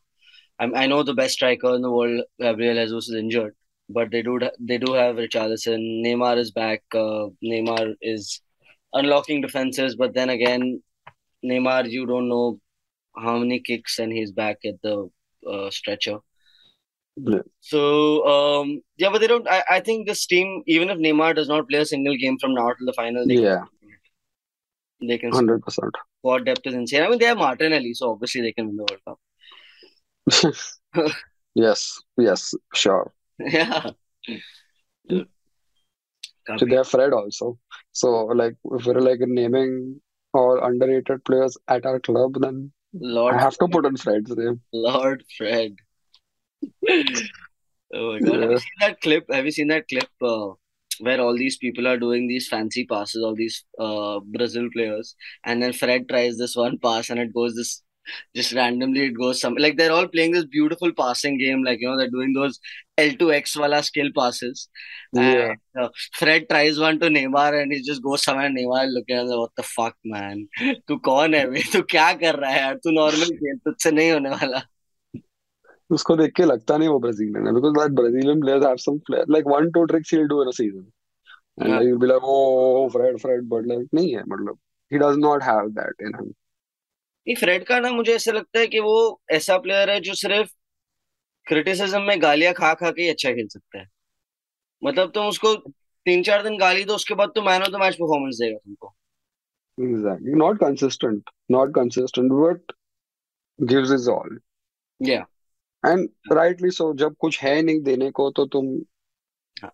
I 0.61 0.84
I 0.84 0.87
know 0.87 1.02
the 1.02 1.14
best 1.14 1.34
striker 1.34 1.74
in 1.74 1.82
the 1.82 1.90
world, 1.90 2.22
Gabriel 2.40 2.76
Jesus, 2.82 3.08
is 3.08 3.16
injured, 3.16 3.56
but 3.88 4.12
they 4.12 4.22
do 4.22 4.38
they 4.61 4.78
do 4.78 4.92
have 4.92 5.16
Richarlison. 5.16 5.82
Neymar 6.06 6.37
is 6.38 6.52
back. 6.52 6.82
Uh, 6.94 7.26
Neymar 7.52 7.94
is 8.00 8.40
unlocking 8.92 9.40
defenses, 9.40 9.96
but 9.96 10.14
then 10.14 10.30
again, 10.38 10.82
Neymar, 11.44 11.90
you 11.90 12.06
don't 12.06 12.28
know 12.28 12.61
how 13.20 13.38
many 13.38 13.61
kicks 13.61 13.98
and 13.98 14.12
he's 14.12 14.33
back 14.33 14.59
at 14.64 14.81
the 14.83 15.09
uh, 15.48 15.70
stretcher. 15.70 16.18
Yeah, 17.16 17.40
So 17.61 18.26
um, 18.26 18.81
yeah, 18.96 19.11
but 19.11 19.20
they 19.20 19.26
don't. 19.26 19.48
I, 19.48 19.62
I 19.70 19.81
think 19.81 20.07
this 20.07 20.26
team, 20.26 20.62
even 20.66 20.88
if 20.90 20.98
Neymar 20.98 21.35
does 21.35 21.48
not 21.48 21.68
play 21.68 21.81
a 21.81 21.87
single 21.87 22.16
game 22.16 22.38
from 22.38 22.54
now 22.54 22.68
till 22.72 22.87
the 22.87 22.92
final, 22.92 23.26
they 23.26 23.38
can 23.38 23.44
yeah, 23.44 23.64
they 25.00 25.18
can 25.18 25.33
hundred 25.33 25.62
percent. 25.62 25.94
squad 26.20 26.44
depth 26.46 26.66
is 26.66 26.74
insane. 26.74 27.02
I 27.02 27.09
mean, 27.09 27.18
they 27.18 27.26
have 27.26 27.38
Martinelli, 27.38 27.94
so 27.94 28.12
obviously 28.12 28.42
they 28.42 28.52
can 28.52 28.68
win 28.68 28.76
the 28.76 28.87
World 28.88 29.02
Cup. 29.04 29.18
Yes, 31.54 32.00
yes, 32.16 32.54
sure. 32.74 33.12
yeah, 33.38 33.90
So 36.59 36.66
they 36.66 36.76
have 36.76 36.88
Fred 36.88 37.12
also. 37.12 37.59
So 37.92 38.26
like 38.26 38.57
if 38.72 38.87
we're 38.87 39.00
like 39.00 39.20
naming 39.20 40.00
all 40.35 40.62
underrated 40.62 41.24
players 41.24 41.57
at 41.68 41.87
our 41.87 42.00
club, 42.00 42.37
then 42.40 42.72
I 42.94 42.98
Lord 43.01 43.35
have 43.40 43.59
to 43.59 43.68
put 43.68 43.85
on 43.85 43.96
Fred's 43.96 44.35
name. 44.37 44.61
Lord 44.72 45.22
Fred. 45.37 45.77
Oh 47.94 48.12
my 48.12 48.20
God, 48.20 48.40
have 48.40 48.51
you 48.51 48.59
seen 48.59 48.79
that 48.81 49.01
clip? 49.01 49.24
Have 49.31 49.44
you 49.44 49.51
seen 49.51 49.68
that 49.68 49.88
clip 49.88 50.09
uh, 50.20 50.48
where 51.01 51.20
all 51.20 51.37
these 51.37 51.57
people 51.57 51.87
are 51.87 51.96
doing 51.98 52.29
these 52.29 52.48
fancy 52.48 52.87
passes, 52.87 53.22
all 53.22 53.35
these 53.35 53.64
uh, 53.79 54.20
Brazil 54.20 54.68
players, 54.72 55.14
and 55.44 55.62
then 55.62 55.72
Fred 55.72 56.09
tries 56.09 56.37
this 56.37 56.55
one 56.57 56.79
pass 56.79 57.09
and 57.09 57.18
it 57.18 57.33
goes 57.33 57.55
this 57.55 57.83
just 58.36 58.51
randomly 58.53 59.06
it 59.08 59.13
goes 59.17 59.39
some 59.39 59.56
like 59.56 59.77
they're 59.77 59.91
all 59.97 60.08
playing 60.08 60.34
this 60.34 60.45
beautiful 60.45 60.91
passing 60.93 61.38
game, 61.38 61.63
like 61.63 61.79
you 61.82 61.88
know 61.89 61.97
they're 61.97 62.10
doing 62.15 62.34
those 62.34 62.60
L2X 62.99 63.58
wala 63.60 63.82
skill 63.84 64.10
passes, 64.17 64.67
Yeah. 65.13 65.53
and 65.53 65.84
uh, 65.86 65.89
Fred 66.19 66.47
tries 66.49 66.79
one 66.79 66.99
to 66.99 67.08
Neymar 67.08 67.62
and 67.62 67.71
he 67.73 67.82
just 67.82 68.03
goes 68.03 68.23
somewhere. 68.23 68.45
and 68.47 68.58
Neymar 68.58 68.88
is 68.88 68.93
looking 68.93 69.15
at 69.15 69.25
him, 69.25 69.39
what 69.43 69.51
the 69.56 69.63
fuck 69.63 69.95
man, 70.15 70.47
तू 70.88 70.97
कौन 71.10 71.34
है 71.36 71.45
बे 71.51 71.63
तू 71.73 71.82
क्या 71.95 72.12
कर 72.25 72.39
रहा 72.39 72.51
है 72.51 72.60
यार 72.62 72.75
तू 72.84 72.91
नॉर्मल 72.99 73.36
खेल 73.43 73.58
तुझसे 73.69 73.91
नहीं 73.91 74.12
होने 74.12 74.29
वाला 74.29 74.62
उसको 75.91 76.15
देख 76.17 76.32
के 76.38 76.43
लगता 76.45 76.77
नहीं 76.77 76.89
वो 76.89 76.99
ब्राजीलियन 76.99 77.47
है 77.47 77.53
because 77.56 77.73
that 77.79 77.95
Brazilian 78.01 78.39
players 78.43 78.63
have 78.65 78.79
some 78.84 78.99
flair 79.08 79.25
like 79.36 79.49
one 79.56 79.71
two 79.77 79.86
tricks 79.91 80.10
he'll 80.13 80.27
do 80.27 80.41
in 80.43 80.47
a 80.47 80.53
season 80.60 80.86
and 81.62 81.71
हाँ 81.71 81.79
like 81.79 81.88
you'll 81.88 81.99
be 82.03 82.08
like 82.12 82.23
oh 82.36 82.89
Fred 82.93 83.19
Fred 83.25 83.49
but 83.56 83.67
like 83.73 83.89
नहीं 83.99 84.13
है 84.15 84.23
मतलब 84.36 84.58
he 84.91 85.01
does 85.03 85.17
not 85.25 85.43
have 85.49 85.69
that 85.82 86.08
in 86.08 86.15
him 86.21 86.32
नहीं 87.28 87.36
Fred 87.36 87.64
का 87.66 87.78
ना 87.80 87.90
मुझे 87.92 88.14
ऐसा 88.14 88.32
लगता 88.32 88.58
है 88.60 88.66
कि 88.66 88.80
वो 88.80 89.20
ऐसा 89.30 89.56
प्लेयर 89.58 89.90
है 89.90 90.00
जो 90.00 90.14
सिर्फ़ 90.14 90.50
क्रिटिसिज्म 91.46 92.00
में 92.02 92.22
गालियाँ 92.22 92.52
खा 92.54 92.72
खा 92.74 92.90
के 92.90 93.02
ही 93.02 93.08
अच्छा 93.08 93.30
खेल 93.30 93.48
सकता 93.48 93.78
है 93.78 93.86
मतलब 94.82 95.10
तुम 95.10 95.22
तो 95.22 95.28
उसको 95.28 95.54
तीन 96.06 96.22
चार 96.22 96.42
दिन 96.42 96.58
गाली 96.58 96.84
दो 96.84 96.94
उसके 96.94 97.14
बाद 97.14 97.32
तो 97.34 97.42
man 97.42 97.62
of 97.62 97.70
the 97.70 97.80
match 97.80 97.94
performance 97.94 98.38
देगा 98.40 98.58
तुमको 98.58 98.94
Exactly. 99.78 100.32
Not 100.34 100.56
consistent. 100.58 101.28
Not 101.48 101.72
consistent, 101.72 102.32
but 102.32 102.72
gives 103.58 103.90
his 103.90 104.08
all. 104.08 104.30
या 105.00 105.24
And 105.84 106.08
rightly 106.32 106.70
so. 106.70 106.92
जब 106.94 107.14
कुछ 107.20 107.40
है 107.42 107.60
नहीं 107.62 107.82
देने 107.82 108.10
को 108.10 108.30
तो 108.30 108.46
तुम 108.46 108.72
हाँ 109.56 109.72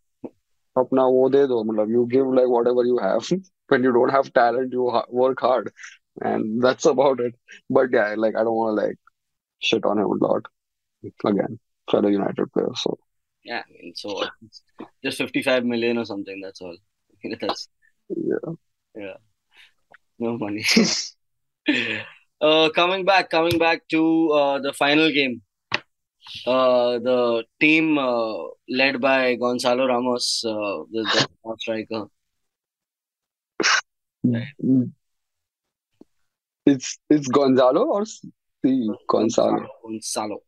अपना 0.76 1.04
वो 1.06 1.28
दे 1.30 1.46
दो 1.46 1.62
मतलब 1.64 1.94
you 1.96 2.04
give 2.06 2.34
like 2.40 2.50
whatever 2.56 2.84
you 2.84 2.98
have. 2.98 3.30
When 3.72 3.82
you 3.82 3.92
don't 3.92 4.10
have 4.10 4.30
talent, 4.34 4.74
you 4.74 4.90
work 5.08 5.40
hard, 5.40 5.70
and 6.20 6.62
that's 6.62 6.86
about 6.86 7.20
it. 7.20 7.34
But 7.68 7.90
yeah, 7.92 8.14
like 8.16 8.34
I 8.36 8.44
don't 8.44 8.54
want 8.54 8.78
to 8.78 8.86
like 8.86 8.98
shit 9.60 9.84
on 9.84 9.98
him 9.98 10.06
a 10.06 10.24
lot. 10.24 10.46
Again. 11.24 11.58
Fellow 11.90 12.08
United 12.08 12.52
player, 12.52 12.70
so. 12.74 12.98
Yeah 13.44 13.62
I 13.68 13.72
mean 13.72 13.94
so 13.94 14.24
just 15.04 15.18
55 15.18 15.66
million 15.66 15.98
or 15.98 16.04
something 16.06 16.40
that's 16.40 16.60
all. 16.62 16.76
That's 17.40 17.68
yeah. 18.08 18.52
yeah. 18.94 19.16
No 20.18 20.38
money. 20.38 20.64
Uh 22.40 22.68
coming 22.70 23.04
back 23.04 23.30
coming 23.30 23.58
back 23.58 23.86
to 23.88 24.30
uh 24.32 24.58
the 24.58 24.72
final 24.72 25.10
game. 25.10 25.40
Uh 26.46 26.98
the 26.98 27.44
team 27.60 27.96
uh, 27.96 28.34
led 28.68 29.00
by 29.00 29.36
Gonzalo 29.36 29.86
Ramos 29.86 30.44
uh 30.46 30.84
the, 30.90 31.26
the 31.44 31.56
striker. 31.58 32.06
Right 34.24 34.48
It's 36.66 36.98
it's 37.10 37.28
Gonzalo 37.28 37.84
or 37.84 38.04
C 38.06 38.90
Gonzalo. 39.08 39.66
Gonzalo 39.84 40.38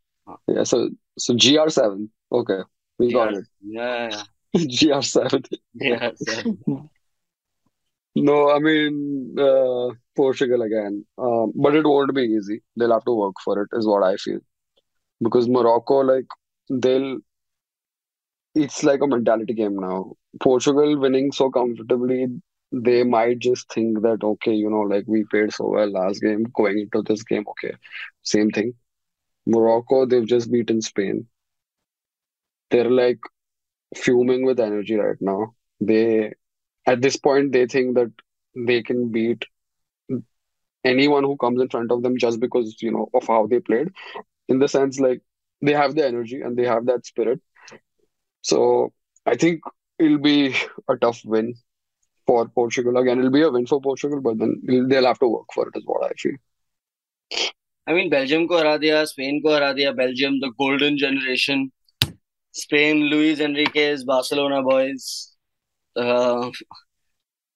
Yeah, 0.48 0.64
so 0.64 0.90
so 1.18 1.34
GR7. 1.34 2.08
Okay, 2.32 2.60
we 2.98 3.12
got 3.12 3.34
it. 3.34 3.44
yeah 3.62 4.22
GR7. 4.56 5.44
yeah 5.74 6.10
yeah 6.26 6.42
No, 8.16 8.50
I 8.50 8.58
mean 8.60 9.36
uh, 9.38 9.90
Portugal 10.16 10.62
again. 10.62 11.04
Um, 11.18 11.52
but 11.54 11.74
it 11.76 11.84
won't 11.84 12.14
be 12.14 12.22
easy. 12.22 12.62
They'll 12.76 12.92
have 12.92 13.04
to 13.04 13.12
work 13.12 13.34
for 13.44 13.60
it, 13.62 13.68
is 13.74 13.86
what 13.86 14.02
I 14.02 14.16
feel. 14.16 14.38
Because 15.22 15.48
Morocco, 15.48 15.98
like 16.00 16.24
they'll, 16.70 17.18
it's 18.54 18.82
like 18.82 19.02
a 19.02 19.06
mentality 19.06 19.52
game 19.52 19.76
now. 19.76 20.14
Portugal 20.40 20.98
winning 20.98 21.30
so 21.30 21.50
comfortably, 21.50 22.26
they 22.84 23.02
might 23.04 23.38
just 23.38 23.72
think 23.72 24.02
that 24.02 24.22
okay, 24.22 24.52
you 24.52 24.70
know, 24.70 24.80
like 24.82 25.04
we 25.06 25.24
played 25.24 25.52
so 25.52 25.68
well 25.68 25.90
last 25.90 26.20
game, 26.22 26.44
going 26.54 26.80
into 26.80 27.02
this 27.02 27.22
game, 27.22 27.44
okay, 27.50 27.74
same 28.22 28.50
thing. 28.50 28.74
Morocco, 29.46 30.06
they've 30.06 30.26
just 30.26 30.50
beaten 30.52 30.82
Spain. 30.82 31.26
They're 32.70 32.90
like 32.90 33.18
fuming 33.96 34.44
with 34.44 34.60
energy 34.60 34.96
right 34.96 35.16
now. 35.20 35.54
They, 35.80 36.34
at 36.86 37.02
this 37.02 37.16
point, 37.16 37.52
they 37.52 37.66
think 37.66 37.96
that 37.96 38.12
they 38.56 38.82
can 38.82 39.10
beat 39.12 39.44
anyone 40.84 41.24
who 41.24 41.36
comes 41.36 41.60
in 41.60 41.68
front 41.68 41.90
of 41.92 42.02
them 42.02 42.16
just 42.18 42.40
because, 42.40 42.76
you 42.80 42.90
know, 42.92 43.08
of 43.14 43.26
how 43.26 43.46
they 43.46 43.60
played. 43.60 43.88
In 44.48 44.58
the 44.58 44.68
sense, 44.68 45.00
like 45.00 45.22
they 45.62 45.72
have 45.72 45.94
the 45.94 46.06
energy 46.06 46.40
and 46.42 46.56
they 46.56 46.66
have 46.66 46.86
that 46.86 47.06
spirit. 47.06 47.40
So 48.42 48.92
I 49.26 49.36
think 49.36 49.60
it'll 49.98 50.18
be 50.18 50.54
a 50.88 50.96
tough 50.96 51.22
win 51.24 51.54
for 52.27 52.47
Portugal. 52.47 52.97
Again, 52.97 53.19
it'll 53.19 53.31
be 53.31 53.41
a 53.41 53.49
win 53.49 53.65
for 53.65 53.81
Portugal, 53.81 54.21
but 54.21 54.37
then 54.37 54.61
they'll 54.87 55.05
have 55.05 55.19
to 55.19 55.27
work 55.27 55.47
for 55.53 55.67
it, 55.67 55.75
is 55.75 55.83
what 55.85 56.09
I 56.09 56.13
feel. 56.13 56.37
I 57.87 57.93
mean 57.93 58.09
Belgium 58.09 58.45
को 58.47 58.57
हरा 58.57 58.75
दिया 58.77 59.03
Spain 59.05 59.39
को 59.41 59.53
हरा 59.53 59.71
दिया 59.73 59.91
Belgium 59.99 60.33
the 60.39 60.49
golden 60.57 60.97
generation 60.97 61.69
Spain 62.53 63.01
Louis 63.11 63.39
एनरिकेज 63.41 64.03
Barcelona 64.07 64.59
boys 64.67 65.07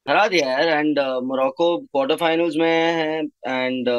हरा 0.10 0.28
दिया 0.28 0.50
यार 0.52 0.68
and 0.80 1.00
Morocco 1.28 1.78
quarter 1.78 2.16
finals 2.24 2.56
में 2.60 2.68
है 2.70 3.22
and 3.48 3.90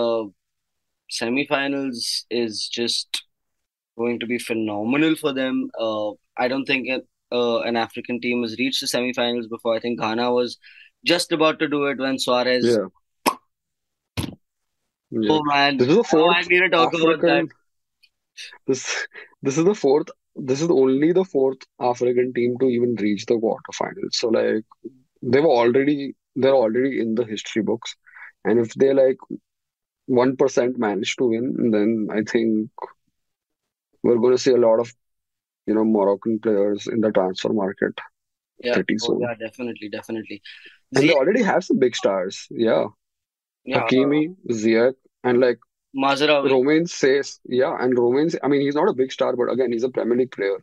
semifinals 1.20 2.26
is 2.42 2.68
just 2.76 3.26
going 3.98 4.20
to 4.20 4.26
be 4.26 4.38
phenomenal 4.38 5.16
for 5.16 5.33
them. 5.33 5.70
Uh, 5.79 6.11
I 6.37 6.48
don't 6.48 6.64
think 6.64 6.88
it, 6.88 7.07
uh, 7.32 7.60
an 7.62 7.76
African 7.76 8.20
team 8.20 8.41
has 8.44 8.58
reached 8.58 8.82
the 8.82 8.88
semifinals 8.88 9.50
before. 9.50 9.76
I 9.76 9.80
think 9.80 10.00
Ghana 10.00 10.32
was 10.32 10.58
just 11.06 11.32
about 11.32 11.60
to 11.60 11.67
do 11.67 11.86
it 11.86 11.98
when 11.98 12.20
Suarez. 12.20 12.65
Yeah, 12.65 12.88
yeah. 15.10 15.32
Oh 15.32 15.44
man, 15.44 15.78
This 15.78 15.89
is 15.89 15.96
the 15.96 16.17
oh, 16.17 16.30
I 16.30 16.44
fourth 16.44 16.50
need 16.50 16.60
to 16.60 16.70
talk 16.70 16.94
about 16.94 17.22
that. 17.22 17.48
This 18.67 19.08
this 19.41 19.58
is 19.58 19.65
the 19.65 19.76
fourth. 19.76 20.08
This 20.36 20.62
is 20.62 20.70
only 20.70 21.12
the 21.12 21.26
fourth 21.26 21.60
African 21.80 22.34
team 22.34 22.58
to 22.60 22.67
even 22.67 22.96
reach 22.96 23.26
the 23.26 23.36
quarterfinals. 23.36 24.13
So 24.13 24.30
like 24.30 24.63
they 25.22 25.39
were 25.39 25.48
already 25.48 26.15
they're 26.36 26.56
already 26.56 27.02
in 27.02 27.15
the 27.15 27.26
history 27.26 27.62
books, 27.62 27.96
and 28.46 28.60
if 28.60 28.74
they 28.76 28.94
like 28.94 29.17
one 30.06 30.36
percent 30.38 30.78
manage 30.78 31.15
to 31.17 31.26
win, 31.26 31.72
then 31.72 32.08
I 32.12 32.24
think 32.24 32.70
we're 34.04 34.17
going 34.17 34.34
to 34.34 34.38
see 34.38 34.52
a 34.52 34.58
lot 34.58 34.80
of 34.80 34.94
you 35.67 35.74
know 35.74 35.84
Moroccan 35.84 36.39
players 36.39 36.88
in 36.88 37.02
the 37.02 37.12
transfer 37.12 37.54
market 37.54 37.93
Yeah. 38.63 38.74
pretty 38.74 38.97
Oh 39.04 39.08
soon. 39.08 39.21
yeah, 39.21 39.36
definitely, 39.36 39.89
definitely. 39.89 40.41
And 40.95 41.10
they 41.10 41.13
already 41.13 41.43
have 41.43 41.63
some 41.63 41.80
big 41.80 41.95
stars. 41.95 42.47
Yeah, 42.52 42.86
yeah, 43.65 43.78
uh, 43.78 43.82
Hakimi, 43.88 44.36
Ziyech, 44.50 44.95
and 45.24 45.39
like 45.39 45.60
Mazraoui. 45.95 46.50
Romain 46.52 46.84
Saïss, 46.86 47.39
yeah, 47.45 47.76
and 47.80 47.97
Romain, 47.97 48.30
I 48.43 48.47
mean, 48.47 48.62
he's 48.62 48.76
not 48.76 48.89
a 48.89 48.93
big 48.93 49.12
star, 49.12 49.36
but 49.36 49.52
again, 49.52 49.71
he's 49.71 49.84
a 49.84 49.89
Premier 49.89 50.17
League 50.17 50.32
player. 50.32 50.58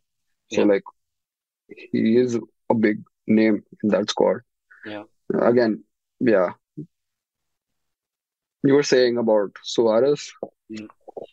So 0.53 0.63
Yeah, 0.63 0.67
like 0.75 0.83
he 1.93 2.17
is 2.17 2.39
a 2.71 2.75
big 2.75 3.03
name 3.27 3.63
in 3.83 3.89
that 3.91 4.11
squad. 4.11 4.39
yeah. 4.85 5.05
Again, 5.35 5.85
yeah. 6.21 6.53
You 8.63 8.75
were 8.75 8.83
saying 8.85 9.19
about 9.19 9.57
Suarez. 9.63 10.33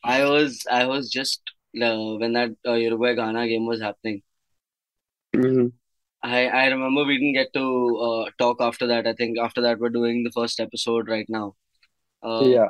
I 0.04 0.24
was, 0.26 0.66
I 0.70 0.86
was 0.86 1.10
just 1.10 1.42
uh, 1.82 2.16
when 2.18 2.34
that 2.34 2.52
uh, 2.68 2.74
Uruguay 2.74 3.16
Ghana 3.16 3.48
game 3.48 3.66
was 3.66 3.82
happening. 3.82 4.22
hmm 5.36 5.68
I, 6.24 6.48
I 6.48 6.66
remember 6.68 7.04
we 7.06 7.18
didn't 7.20 7.34
get 7.34 7.54
to 7.54 7.98
uh, 7.98 8.32
talk 8.40 8.58
after 8.62 8.88
that. 8.88 9.06
I 9.08 9.14
think 9.14 9.38
after 9.38 9.62
that 9.62 9.80
we're 9.80 9.90
doing 9.90 10.24
the 10.24 10.32
first 10.32 10.60
episode 10.60 11.08
right 11.08 11.28
now. 11.30 11.56
Uh, 12.24 12.56
Yeah. 12.56 12.70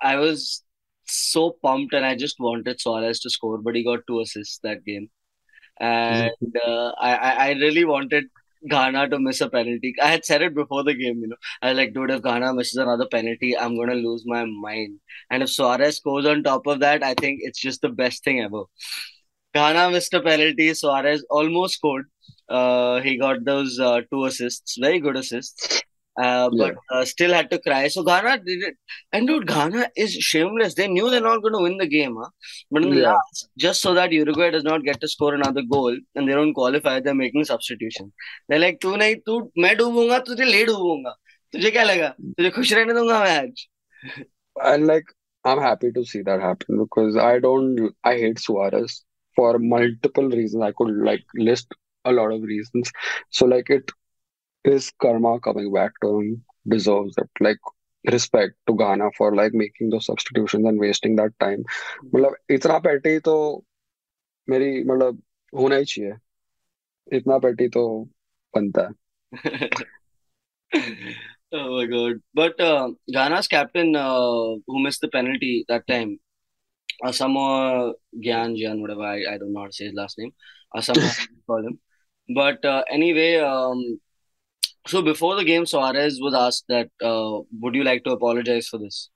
I 0.00 0.16
was 0.16 0.64
so 1.06 1.56
pumped 1.62 1.94
and 1.94 2.04
I 2.04 2.14
just 2.14 2.38
wanted 2.40 2.80
Suarez 2.80 3.20
to 3.20 3.30
score, 3.30 3.58
but 3.58 3.74
he 3.74 3.84
got 3.84 4.00
two 4.06 4.20
assists 4.20 4.58
that 4.60 4.84
game. 4.84 5.10
And 5.80 6.30
uh, 6.66 6.92
I, 7.00 7.14
I 7.16 7.32
I 7.48 7.52
really 7.52 7.84
wanted 7.84 8.26
Ghana 8.68 9.08
to 9.10 9.18
miss 9.18 9.40
a 9.40 9.48
penalty. 9.50 9.94
I 10.02 10.08
had 10.08 10.24
said 10.24 10.42
it 10.42 10.54
before 10.54 10.84
the 10.84 10.94
game, 10.94 11.20
you 11.20 11.28
know. 11.28 11.36
I 11.62 11.70
was 11.70 11.78
like, 11.78 11.94
dude, 11.94 12.10
if 12.10 12.22
Ghana 12.22 12.54
misses 12.54 12.76
another 12.76 13.06
penalty, 13.06 13.56
I'm 13.56 13.76
gonna 13.76 13.94
lose 13.94 14.24
my 14.26 14.44
mind. 14.44 15.00
And 15.30 15.42
if 15.42 15.50
Suarez 15.50 15.96
scores 15.96 16.26
on 16.26 16.42
top 16.42 16.66
of 16.66 16.80
that, 16.80 17.02
I 17.02 17.14
think 17.14 17.40
it's 17.42 17.60
just 17.60 17.82
the 17.82 17.88
best 17.90 18.24
thing 18.24 18.40
ever. 18.40 18.64
Ghana 19.54 19.90
missed 19.90 20.14
a 20.14 20.20
penalty. 20.22 20.72
Suarez 20.74 21.24
almost 21.30 21.74
scored. 21.74 22.06
Uh, 22.48 23.00
he 23.00 23.16
got 23.18 23.44
those 23.44 23.78
uh, 23.78 24.00
two 24.10 24.24
assists, 24.24 24.76
very 24.78 25.00
good 25.00 25.16
assists. 25.16 25.82
Uh, 26.21 26.47
Yeah. 26.53 26.57
but 26.61 26.75
uh, 26.95 27.03
still 27.03 27.31
had 27.33 27.47
to 27.51 27.57
cry. 27.59 27.87
So 27.87 28.03
Ghana 28.07 28.33
did 28.47 28.63
it. 28.65 28.75
And 29.11 29.27
dude, 29.27 29.47
Ghana 29.47 29.85
is 30.03 30.11
shameless. 30.25 30.75
They 30.75 30.87
knew 30.87 31.09
they're 31.09 31.21
not 31.27 31.41
going 31.41 31.53
to 31.53 31.61
win 31.63 31.77
the 31.77 31.87
game, 31.87 32.17
huh? 32.23 32.29
But 32.69 32.83
in 32.83 32.91
the 32.91 32.99
Yeah. 32.99 33.13
last, 33.13 33.47
just 33.63 33.81
so 33.81 33.93
that 33.95 34.11
Uruguay 34.17 34.49
does 34.51 34.63
not 34.63 34.83
get 34.83 34.99
to 35.01 35.07
score 35.13 35.33
another 35.33 35.63
goal 35.71 35.97
and 36.15 36.29
they 36.29 36.33
don't 36.33 36.53
qualify, 36.59 36.99
they're 36.99 37.15
making 37.15 37.45
substitution. 37.45 38.11
They're 38.47 38.59
like, 38.65 38.79
तू 38.85 38.95
नहीं 39.03 39.15
तू 39.29 39.39
मैं 39.65 39.75
डूबूंगा 39.77 40.19
तुझे 40.29 40.45
ले 40.51 40.63
डूबूंगा 40.65 41.15
तुझे 41.53 41.71
क्या 41.79 41.83
लगा 41.83 42.09
तुझे 42.19 42.49
खुश 42.59 42.73
रहने 42.73 42.93
दूंगा 42.99 43.19
मैं 43.23 43.37
आज 43.39 43.65
And 44.71 44.87
like, 44.87 45.05
I'm 45.45 45.59
happy 45.59 45.91
to 45.97 46.05
see 46.05 46.21
that 46.29 46.41
happen 46.41 46.77
because 46.83 47.17
I 47.17 47.39
don't, 47.39 47.91
I 48.03 48.17
hate 48.17 48.39
Suarez 48.39 49.03
for 49.35 49.57
multiple 49.57 50.29
reasons. 50.29 50.63
I 50.63 50.71
could 50.77 50.95
like 51.11 51.23
list 51.35 51.73
a 52.05 52.11
lot 52.11 52.31
of 52.31 52.43
reasons. 52.43 52.91
So 53.31 53.45
like, 53.45 53.69
it 53.69 53.91
is 54.68 54.92
karma 55.00 55.40
coming 55.40 55.72
back 55.72 55.92
to 56.02 56.20
him, 56.20 56.44
deserves 56.68 57.14
it. 57.18 57.30
Like, 57.40 57.58
respect 58.06 58.54
to 58.66 58.74
Ghana 58.74 59.10
for 59.16 59.34
like 59.34 59.52
making 59.52 59.90
those 59.90 60.06
substitutions 60.06 60.66
and 60.66 60.78
wasting 60.78 61.16
that 61.16 61.32
time. 61.40 61.64
मतलब 62.14 62.36
इतना 62.50 62.78
petty 62.82 63.20
तो 63.20 63.64
मेरी 64.50 64.84
मतलब 64.84 65.22
होना 65.58 65.76
ही 65.76 65.84
चाहिए 65.84 66.12
इतना 67.12 67.38
petty 67.40 67.68
तो 67.68 68.08
बनता 68.56 68.88
है 68.88 68.94
Oh 71.54 71.76
my 71.76 71.86
God. 71.86 72.20
But 72.34 72.60
uh, 72.60 72.90
Ghana's 73.10 73.48
captain, 73.48 73.96
uh, 73.96 74.56
who 74.66 74.80
missed 74.82 75.00
the 75.00 75.08
penalty 75.08 75.64
that 75.68 75.86
time, 75.86 76.18
Asamoah 77.02 77.94
Gyan 78.22 78.54
Gyan, 78.54 78.82
whatever, 78.82 79.02
I, 79.02 79.34
I 79.34 79.38
don't 79.38 79.54
know 79.54 79.60
how 79.60 79.66
to 79.66 79.72
say 79.72 79.86
his 79.86 79.94
last 79.94 80.18
name. 80.18 80.32
Asamoah, 80.76 81.16
call 81.46 81.66
him. 81.66 81.78
But 82.34 82.62
uh, 82.66 82.84
anyway, 82.90 83.36
um, 83.36 83.98
so 84.88 85.02
before 85.02 85.36
the 85.36 85.44
game, 85.44 85.66
Suarez 85.66 86.18
was 86.20 86.34
asked 86.34 86.64
that, 86.68 86.88
uh, 87.02 87.40
would 87.60 87.74
you 87.74 87.84
like 87.84 88.04
to 88.04 88.12
apologize 88.12 88.68
for 88.68 88.78
this? 88.78 89.10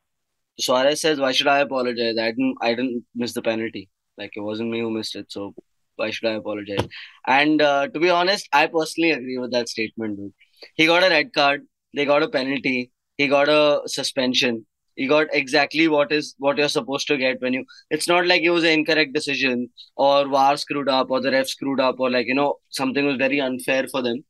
Suarez 0.59 1.01
says, 1.01 1.19
why 1.19 1.33
should 1.33 1.47
I 1.47 1.61
apologize? 1.61 2.17
I 2.19 2.31
didn't, 2.31 2.57
I 2.61 2.75
didn't 2.75 3.05
miss 3.15 3.33
the 3.33 3.43
penalty. 3.43 3.89
Like 4.19 4.33
it 4.37 4.41
wasn't 4.41 4.71
me 4.71 4.81
who 4.81 4.91
missed 4.91 5.17
it, 5.17 5.33
so 5.33 5.55
why 5.97 6.11
should 6.11 6.29
I 6.29 6.35
apologize? 6.35 6.87
And 7.27 7.63
uh, 7.63 7.89
to 7.89 8.01
be 8.01 8.11
honest, 8.11 8.49
I 8.53 8.67
personally 8.67 9.13
agree 9.13 9.39
with 9.39 9.53
that 9.53 9.69
statement, 9.69 10.17
dude. 10.19 10.33
He 10.75 10.87
got 10.87 11.03
a 11.03 11.09
red 11.09 11.33
card, 11.33 11.63
they 11.95 12.05
got 12.05 12.23
a 12.23 12.29
penalty, 12.29 12.93
he 13.17 13.29
got 13.29 13.49
a 13.49 13.83
suspension. 13.87 14.67
He 14.95 15.07
got 15.07 15.29
exactly 15.33 15.89
what 15.89 16.13
is 16.13 16.35
what 16.39 16.59
you're 16.59 16.69
supposed 16.69 17.07
to 17.09 17.17
get 17.17 17.41
when 17.41 17.55
you. 17.55 17.65
It's 17.89 18.07
not 18.07 18.27
like 18.27 18.43
it 18.43 18.51
was 18.51 18.63
an 18.65 18.71
incorrect 18.71 19.15
decision 19.15 19.71
or 19.97 20.29
VAR 20.29 20.59
screwed 20.59 20.89
up 20.89 21.11
or 21.11 21.21
the 21.23 21.31
ref 21.33 21.49
screwed 21.49 21.81
up 21.81 21.99
or 21.99 22.11
like 22.11 22.27
you 22.27 22.35
know 22.35 22.57
something 22.69 23.07
was 23.07 23.17
very 23.17 23.41
unfair 23.41 23.89
for 23.89 24.03
them. 24.03 24.23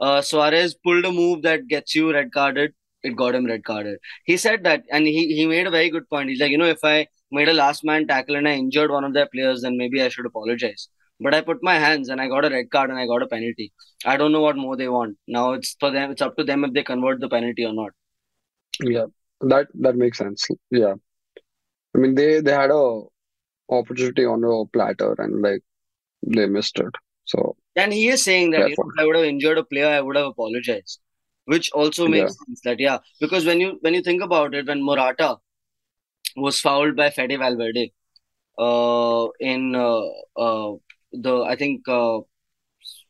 Uh, 0.00 0.20
Suarez 0.22 0.74
pulled 0.74 1.04
a 1.04 1.12
move 1.12 1.42
that 1.42 1.66
gets 1.68 1.94
you 1.94 2.12
red 2.12 2.32
carded. 2.32 2.74
It 3.02 3.16
got 3.16 3.34
him 3.34 3.46
red 3.46 3.64
carded. 3.64 3.98
He 4.24 4.36
said 4.36 4.64
that, 4.64 4.84
and 4.90 5.06
he 5.06 5.34
he 5.34 5.46
made 5.46 5.66
a 5.66 5.70
very 5.70 5.90
good 5.90 6.08
point. 6.08 6.30
He's 6.30 6.40
like, 6.40 6.50
you 6.50 6.58
know, 6.58 6.72
if 6.76 6.82
I 6.82 7.06
made 7.30 7.48
a 7.48 7.54
last 7.54 7.84
man 7.84 8.06
tackle 8.06 8.36
and 8.36 8.48
I 8.48 8.54
injured 8.54 8.90
one 8.90 9.04
of 9.04 9.12
their 9.14 9.26
players, 9.26 9.62
then 9.62 9.76
maybe 9.76 10.02
I 10.02 10.08
should 10.08 10.26
apologize. 10.26 10.88
But 11.20 11.34
I 11.34 11.40
put 11.42 11.62
my 11.62 11.74
hands 11.78 12.08
and 12.08 12.20
I 12.20 12.28
got 12.28 12.44
a 12.44 12.50
red 12.50 12.70
card 12.70 12.90
and 12.90 12.98
I 12.98 13.06
got 13.06 13.22
a 13.22 13.26
penalty. 13.26 13.72
I 14.04 14.16
don't 14.16 14.32
know 14.32 14.40
what 14.40 14.56
more 14.56 14.76
they 14.76 14.88
want. 14.88 15.16
Now 15.28 15.52
it's 15.52 15.76
for 15.78 15.90
them. 15.90 16.10
It's 16.10 16.22
up 16.22 16.36
to 16.36 16.44
them 16.44 16.64
if 16.64 16.72
they 16.72 16.82
convert 16.82 17.20
the 17.20 17.28
penalty 17.28 17.64
or 17.64 17.72
not. 17.72 17.92
Yeah, 18.80 19.06
that 19.40 19.68
that 19.74 19.96
makes 19.96 20.18
sense. 20.18 20.48
Yeah, 20.70 20.94
I 21.94 21.98
mean 21.98 22.14
they 22.14 22.40
they 22.40 22.52
had 22.52 22.70
a 22.70 23.02
opportunity 23.70 24.24
on 24.24 24.44
a 24.44 24.66
platter 24.66 25.14
and 25.18 25.42
like 25.42 25.62
they 26.22 26.46
missed 26.46 26.78
it. 26.78 26.94
So 27.24 27.56
And 27.76 27.92
he 27.92 28.08
is 28.08 28.22
saying 28.22 28.50
that 28.50 28.68
you 28.68 28.76
know, 28.78 28.90
if 28.90 28.98
I 28.98 29.06
would 29.06 29.16
have 29.16 29.24
injured 29.24 29.58
a 29.58 29.64
player, 29.64 29.88
I 29.88 30.00
would 30.00 30.16
have 30.16 30.26
apologized, 30.26 31.00
which 31.46 31.70
also 31.72 32.06
makes 32.08 32.36
sense. 32.46 32.60
That 32.64 32.80
yeah, 32.80 32.98
because 33.20 33.44
when 33.44 33.60
you 33.60 33.78
when 33.80 33.94
you 33.94 34.02
think 34.02 34.22
about 34.22 34.54
it, 34.54 34.66
when 34.66 34.82
Morata 34.82 35.36
was 36.36 36.60
fouled 36.60 36.96
by 36.96 37.10
Fede 37.10 37.38
Valverde, 37.38 37.92
uh, 38.58 39.26
in 39.40 39.74
uh, 39.74 40.06
uh, 40.36 40.72
the 41.12 41.42
I 41.42 41.56
think 41.56 41.88
uh, 41.88 42.20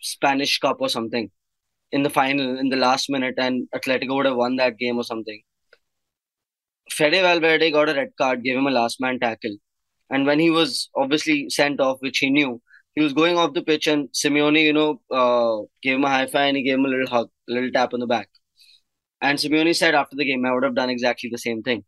Spanish 0.00 0.58
Cup 0.58 0.78
or 0.80 0.88
something 0.88 1.30
in 1.92 2.02
the 2.02 2.10
final 2.10 2.58
in 2.58 2.68
the 2.68 2.76
last 2.76 3.10
minute, 3.10 3.34
and 3.38 3.68
Atletico 3.74 4.16
would 4.16 4.26
have 4.26 4.36
won 4.36 4.56
that 4.56 4.78
game 4.78 4.96
or 4.96 5.04
something. 5.04 5.42
Fede 6.90 7.22
Valverde 7.22 7.70
got 7.70 7.88
a 7.88 7.94
red 7.94 8.10
card, 8.16 8.42
gave 8.42 8.56
him 8.56 8.66
a 8.66 8.70
last 8.70 9.00
man 9.00 9.18
tackle, 9.18 9.56
and 10.10 10.26
when 10.26 10.38
he 10.38 10.50
was 10.50 10.90
obviously 10.96 11.48
sent 11.50 11.80
off, 11.80 11.98
which 12.00 12.18
he 12.18 12.30
knew, 12.30 12.60
he 12.94 13.02
was 13.02 13.12
going 13.12 13.36
off 13.38 13.54
the 13.54 13.62
pitch, 13.62 13.86
and 13.86 14.08
Simeone, 14.12 14.62
you 14.62 14.72
know, 14.72 15.00
uh, 15.10 15.64
gave 15.82 15.96
him 15.96 16.04
a 16.04 16.08
high 16.08 16.26
five 16.26 16.48
and 16.48 16.56
he 16.56 16.62
gave 16.62 16.74
him 16.74 16.84
a 16.84 16.88
little 16.88 17.08
hug, 17.08 17.28
a 17.48 17.52
little 17.52 17.70
tap 17.70 17.94
on 17.94 18.00
the 18.00 18.06
back. 18.06 18.28
And 19.20 19.38
Simeone 19.38 19.74
said 19.76 19.94
after 19.94 20.16
the 20.16 20.24
game, 20.24 20.44
I 20.44 20.52
would 20.52 20.62
have 20.64 20.74
done 20.74 20.90
exactly 20.90 21.30
the 21.30 21.38
same 21.38 21.62
thing. 21.62 21.84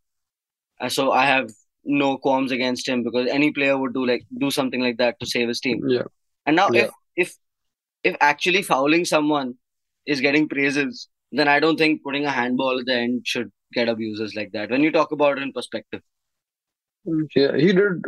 And 0.79 0.91
so 0.91 1.11
I 1.11 1.25
have 1.25 1.49
no 1.85 2.17
qualms 2.17 2.51
against 2.51 2.87
him 2.87 3.03
because 3.03 3.29
any 3.29 3.51
player 3.51 3.77
would 3.77 3.93
do 3.93 4.05
like 4.05 4.25
do 4.37 4.51
something 4.51 4.81
like 4.81 4.97
that 4.97 5.19
to 5.19 5.25
save 5.25 5.47
his 5.47 5.59
team. 5.61 5.81
yeah, 5.87 6.03
And 6.45 6.55
now 6.55 6.69
Yeah. 6.71 6.83
if 6.83 6.91
if 7.15 7.35
if 8.03 8.17
actually 8.21 8.61
fouling 8.63 9.05
someone 9.05 9.55
is 10.05 10.21
getting 10.21 10.49
praises, 10.49 11.07
then 11.31 11.47
I 11.47 11.59
don't 11.59 11.77
think 11.77 12.03
putting 12.03 12.25
a 12.25 12.31
handball 12.31 12.79
at 12.79 12.85
the 12.85 12.95
end 12.95 13.27
should 13.27 13.51
get 13.73 13.89
abuses 13.89 14.35
like 14.35 14.51
that. 14.53 14.69
When 14.69 14.81
you 14.83 14.91
talk 14.91 15.11
about 15.11 15.37
it 15.37 15.43
in 15.43 15.53
perspective. 15.53 16.01
yeah, 17.35 17.55
he 17.55 17.73
did 17.73 18.03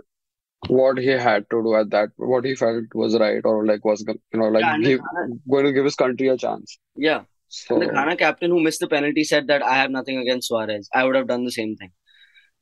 what 0.68 0.98
he 0.98 1.08
had 1.08 1.50
to 1.52 1.64
do 1.64 1.76
at 1.76 1.90
that, 1.92 2.10
what 2.18 2.44
he 2.46 2.56
felt 2.56 2.84
was 2.94 3.18
right 3.18 3.42
or 3.46 3.66
like 3.66 3.84
was 3.86 4.04
you 4.08 4.40
know 4.40 4.48
like 4.50 4.64
Yeah, 4.64 4.78
give, 4.80 5.00
going 5.50 5.66
to 5.66 5.72
give 5.72 5.86
his 5.86 5.96
country 5.96 6.28
a 6.28 6.38
chance. 6.38 6.78
yeah. 6.96 7.22
So 7.48 7.76
And 7.76 7.84
the 7.90 7.94
Ghana 7.94 8.16
captain 8.18 8.52
who 8.52 8.60
missed 8.62 8.80
the 8.80 8.88
penalty 8.88 9.24
said 9.24 9.48
that 9.48 9.64
I 9.64 9.76
have 9.76 9.90
nothing 9.90 10.18
against 10.18 10.50
Suarez. 10.50 10.88
I 10.94 11.04
would 11.04 11.16
have 11.16 11.28
done 11.28 11.46
the 11.46 11.52
same 11.52 11.76
thing. 11.78 11.92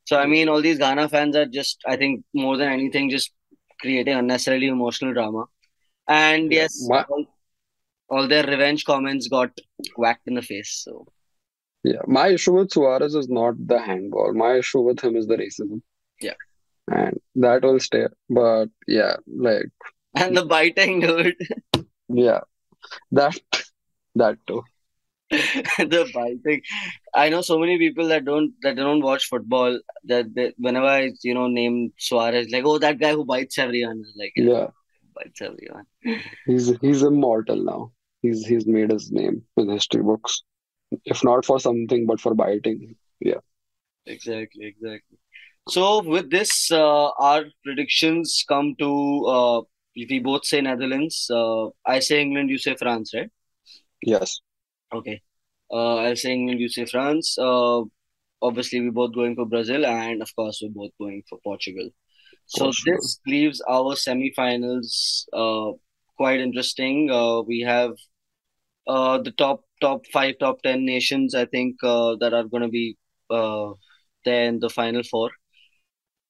So 0.06 0.18
I 0.18 0.26
mean, 0.28 0.48
all 0.48 0.62
these 0.62 0.78
Ghana 0.78 1.10
fans 1.10 1.36
are 1.36 1.46
just, 1.46 1.82
I 1.86 1.98
think, 1.98 2.24
more 2.34 2.56
than 2.56 2.72
anything, 2.72 3.10
just 3.10 3.34
creating 3.82 4.14
unnecessarily 4.14 4.68
emotional 4.68 5.14
drama. 5.14 5.46
And 6.08 6.52
Yeah. 6.54 6.62
yes, 6.62 6.88
My- 6.88 7.04
all, 7.04 7.26
all 8.10 8.28
their 8.30 8.46
revenge 8.46 8.86
comments 8.86 9.28
got 9.28 9.52
whacked 9.98 10.28
in 10.28 10.36
the 10.36 10.42
face. 10.42 10.82
So 10.86 11.06
yeah, 11.84 12.02
my 12.08 12.30
issue 12.30 12.54
with 12.54 12.72
Suarez 12.72 13.14
is 13.16 13.28
not 13.28 13.56
the 13.68 13.80
handball. 13.80 14.34
My 14.34 14.56
issue 14.58 14.80
with 14.82 15.02
him 15.02 15.16
is 15.18 15.28
the 15.28 15.36
racism. 15.36 15.82
Yeah. 16.22 16.34
And 16.90 17.20
that 17.36 17.64
will 17.64 17.80
stay. 17.80 18.08
But 18.30 18.68
yeah, 18.88 19.18
like 19.28 19.68
and 20.16 20.36
the 20.36 20.46
biting, 20.46 21.00
dude, 21.02 21.36
yeah, 22.10 22.42
that 23.12 23.40
that 24.16 24.38
too. 24.48 24.64
the 25.32 26.10
biting. 26.14 26.62
I 27.14 27.30
know 27.30 27.42
so 27.42 27.60
many 27.60 27.78
people 27.78 28.08
that 28.10 28.26
don't 28.26 28.54
that 28.62 28.76
don't 28.78 29.02
watch 29.04 29.26
football. 29.26 29.80
That 30.06 30.34
they, 30.34 30.54
whenever 30.58 30.86
I 30.88 31.12
you 31.24 31.34
know 31.34 31.48
name 31.48 31.94
Suarez, 31.98 32.48
like 32.52 32.64
oh 32.66 32.78
that 32.80 33.00
guy 33.00 33.14
who 33.14 33.26
bites 33.26 33.58
everyone, 33.58 34.04
like 34.18 34.34
yeah, 34.36 34.46
Yeah, 34.52 34.68
bites 35.16 35.42
everyone. 35.42 35.86
he's 36.46 36.70
he's 36.80 37.04
immortal 37.04 37.64
now. 37.64 37.92
He's 38.22 38.46
he's 38.46 38.66
made 38.66 38.92
his 38.92 39.12
name 39.12 39.44
in 39.58 39.70
history 39.70 40.04
books. 40.04 40.44
If 41.06 41.24
not 41.24 41.46
for 41.46 41.60
something, 41.60 42.06
but 42.06 42.22
for 42.22 42.34
biting. 42.36 42.96
Yeah. 43.20 43.42
Exactly, 44.06 44.66
exactly. 44.66 45.18
So 45.70 46.02
with 46.02 46.30
this, 46.30 46.72
uh, 46.72 47.10
our 47.20 47.44
predictions 47.64 48.44
come 48.48 48.76
to 48.80 49.26
uh, 49.28 49.62
we 49.96 50.20
both 50.20 50.46
say 50.46 50.62
Netherlands. 50.62 51.30
Uh, 51.30 51.68
I 51.86 52.00
say 52.00 52.22
England, 52.22 52.50
you 52.50 52.58
say 52.58 52.76
France, 52.76 53.12
right? 53.14 53.30
Yes. 54.04 54.40
Okay. 54.94 55.22
Uh, 55.72 55.96
I'll 55.96 56.16
say 56.16 56.34
England, 56.34 56.60
you 56.60 56.70
say 56.70 56.86
France. 56.86 57.38
Uh, 57.38 57.82
obviously, 58.42 58.82
we're 58.82 58.92
both 58.92 59.16
going 59.16 59.36
for 59.36 59.46
Brazil, 59.46 59.86
and 59.86 60.22
of 60.22 60.34
course, 60.36 60.62
we're 60.62 60.70
both 60.74 60.92
going 61.00 61.24
for 61.28 61.40
Portugal. 61.44 61.90
So 62.46 62.66
Portugal. 62.66 62.96
this 62.96 63.20
leaves 63.26 63.62
our 63.68 63.96
semi-finals 63.96 65.28
uh, 65.34 65.72
quite 66.16 66.40
interesting. 66.40 67.10
Uh, 67.12 67.42
we 67.42 67.62
have 67.62 67.92
uh, 68.88 69.18
the 69.18 69.32
top 69.32 69.64
top 69.82 70.06
five, 70.14 70.36
top 70.40 70.62
ten 70.62 70.86
nations, 70.86 71.36
I 71.36 71.46
think, 71.46 71.76
uh, 71.84 72.16
that 72.20 72.34
are 72.34 72.46
going 72.46 72.64
to 72.64 72.70
be 72.70 72.98
uh, 73.30 73.72
there 74.24 74.46
in 74.46 74.60
the 74.60 74.70
final 74.70 75.04
four. 75.04 75.32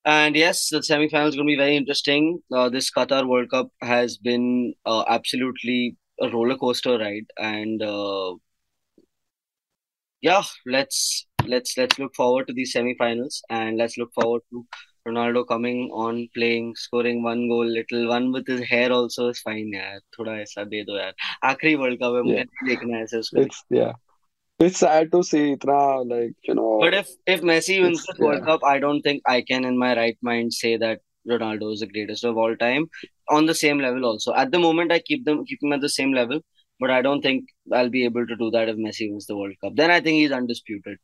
And 0.06 0.34
yes, 0.34 0.68
the 0.68 0.82
semi-final 0.82 1.28
is 1.28 1.36
going 1.36 1.46
to 1.46 1.52
be 1.52 1.56
very 1.56 1.76
interesting. 1.76 2.40
Uh, 2.52 2.68
this 2.68 2.90
Qatar 2.90 3.26
World 3.28 3.50
Cup 3.50 3.68
has 3.80 4.16
been 4.18 4.74
uh, 4.84 5.04
absolutely 5.08 5.96
a 6.20 6.28
roller 6.28 6.56
coaster 6.56 6.98
ride, 6.98 7.26
and 7.38 7.82
uh, 7.82 8.34
yeah, 10.20 10.42
let's 10.66 11.26
let's 11.46 11.76
let's 11.76 11.98
look 11.98 12.14
forward 12.14 12.46
to 12.48 12.52
these 12.52 12.72
semi-finals, 12.72 13.42
and 13.50 13.76
let's 13.76 13.96
look 13.96 14.12
forward 14.14 14.42
to 14.50 14.66
Ronaldo 15.06 15.46
coming 15.46 15.90
on, 15.92 16.28
playing, 16.34 16.74
scoring 16.76 17.22
one 17.22 17.48
goal, 17.48 17.64
little 17.66 18.08
one 18.08 18.30
with 18.32 18.46
his 18.46 18.60
hair 18.68 18.92
also 18.92 19.28
is 19.30 19.40
fine 19.40 19.72
यार 19.74 19.98
थोड़ा 20.18 20.36
ऐसा 20.42 20.64
दे 20.74 20.82
दो 20.90 20.98
यार 20.98 21.14
आखिरी 21.44 21.74
world 21.74 21.98
cup 22.02 22.14
है 22.16 22.22
मुझे 22.22 22.36
Yeah. 22.36 22.44
नहीं 22.44 22.68
देखना 22.68 22.96
है 22.96 23.02
ऐसे 23.02 23.18
उसको 23.18 23.44
It's 23.44 23.64
yeah. 23.70 23.92
It's 24.59 24.79
sad 24.79 25.11
to 25.11 25.23
see 25.23 25.55
itna 25.55 25.79
like 26.11 26.33
you 26.43 26.55
know 26.55 26.79
But 26.79 26.93
if 26.93 27.09
if 27.25 27.41
Messi 27.41 27.81
wins 27.81 28.05
the 28.05 28.15
World 28.23 28.43
Cup, 28.43 28.63
I 28.63 28.79
don't 28.79 29.01
think 29.01 29.21
I 29.27 29.41
can, 29.41 29.65
in 29.65 29.77
my 29.77 29.95
right 29.95 30.17
mind, 30.21 30.53
say 30.53 30.77
that 30.77 31.01
Ronaldo 31.29 31.73
is 31.73 31.81
the 31.81 31.87
greatest 31.87 32.23
of 32.23 32.37
all 32.37 32.55
time 32.55 32.87
on 33.29 33.45
the 33.45 33.55
same 33.55 33.79
level. 33.79 34.05
Also, 34.05 34.33
at 34.33 34.51
the 34.51 34.59
moment, 34.59 34.91
I 34.91 34.99
keep 34.99 35.25
them 35.25 35.45
keep 35.45 35.61
him 35.61 35.73
at 35.73 35.81
the 35.81 35.89
same 35.89 36.13
level, 36.13 36.41
but 36.79 36.89
I 36.89 37.01
don't 37.01 37.21
think 37.21 37.49
I'll 37.71 37.89
be 37.89 38.05
able 38.05 38.25
to 38.25 38.35
do 38.35 38.49
that 38.51 38.69
if 38.69 38.77
Messi 38.77 39.09
wins 39.11 39.27
the 39.27 39.37
World 39.37 39.55
Cup. 39.63 39.75
Then 39.75 39.91
I 39.91 39.99
think 40.01 40.17
he's 40.23 40.31
undisputed. 40.31 40.97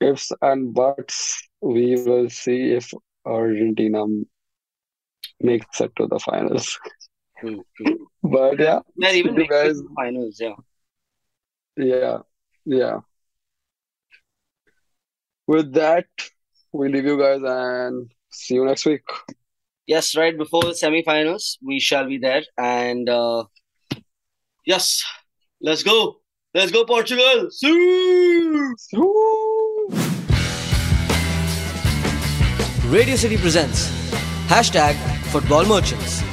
ifs 0.00 0.32
and 0.42 0.72
buts, 0.74 1.42
we 1.60 1.94
will 2.04 2.28
see 2.30 2.72
if 2.72 2.92
Argentina 3.24 4.04
makes 5.40 5.80
it 5.80 5.92
to 5.96 6.06
the 6.06 6.18
finals. 6.18 6.78
True, 7.40 7.64
true. 7.76 8.08
But 8.22 8.58
yeah, 8.58 8.80
Yeah, 8.96 9.12
even 9.12 9.34
you 9.34 9.40
next 9.40 9.62
week 9.62 9.62
guys, 9.68 9.76
the 9.76 9.88
finals. 9.96 10.38
Yeah. 10.40 10.54
Yeah, 11.78 12.18
yeah. 12.64 12.98
With 15.46 15.72
that, 15.74 16.06
we 16.72 16.88
leave 16.88 17.06
you 17.06 17.18
guys 17.18 17.40
and 17.42 18.12
see 18.30 18.54
you 18.54 18.66
next 18.66 18.84
week. 18.84 19.02
Yes, 19.86 20.14
right 20.14 20.36
before 20.36 20.64
the 20.64 20.74
semi-finals, 20.74 21.58
we 21.62 21.80
shall 21.80 22.06
be 22.06 22.18
there, 22.18 22.42
and 22.58 23.08
uh, 23.08 23.44
yes, 24.66 25.02
let's 25.62 25.82
go, 25.82 26.20
let's 26.52 26.70
go, 26.70 26.84
Portugal. 26.84 27.50
See. 27.50 27.72
Woo! 28.92 29.88
Radio 32.88 33.16
City 33.16 33.38
presents 33.38 33.88
hashtag 34.48 34.94
Football 35.32 35.64
Merchants. 35.64 36.27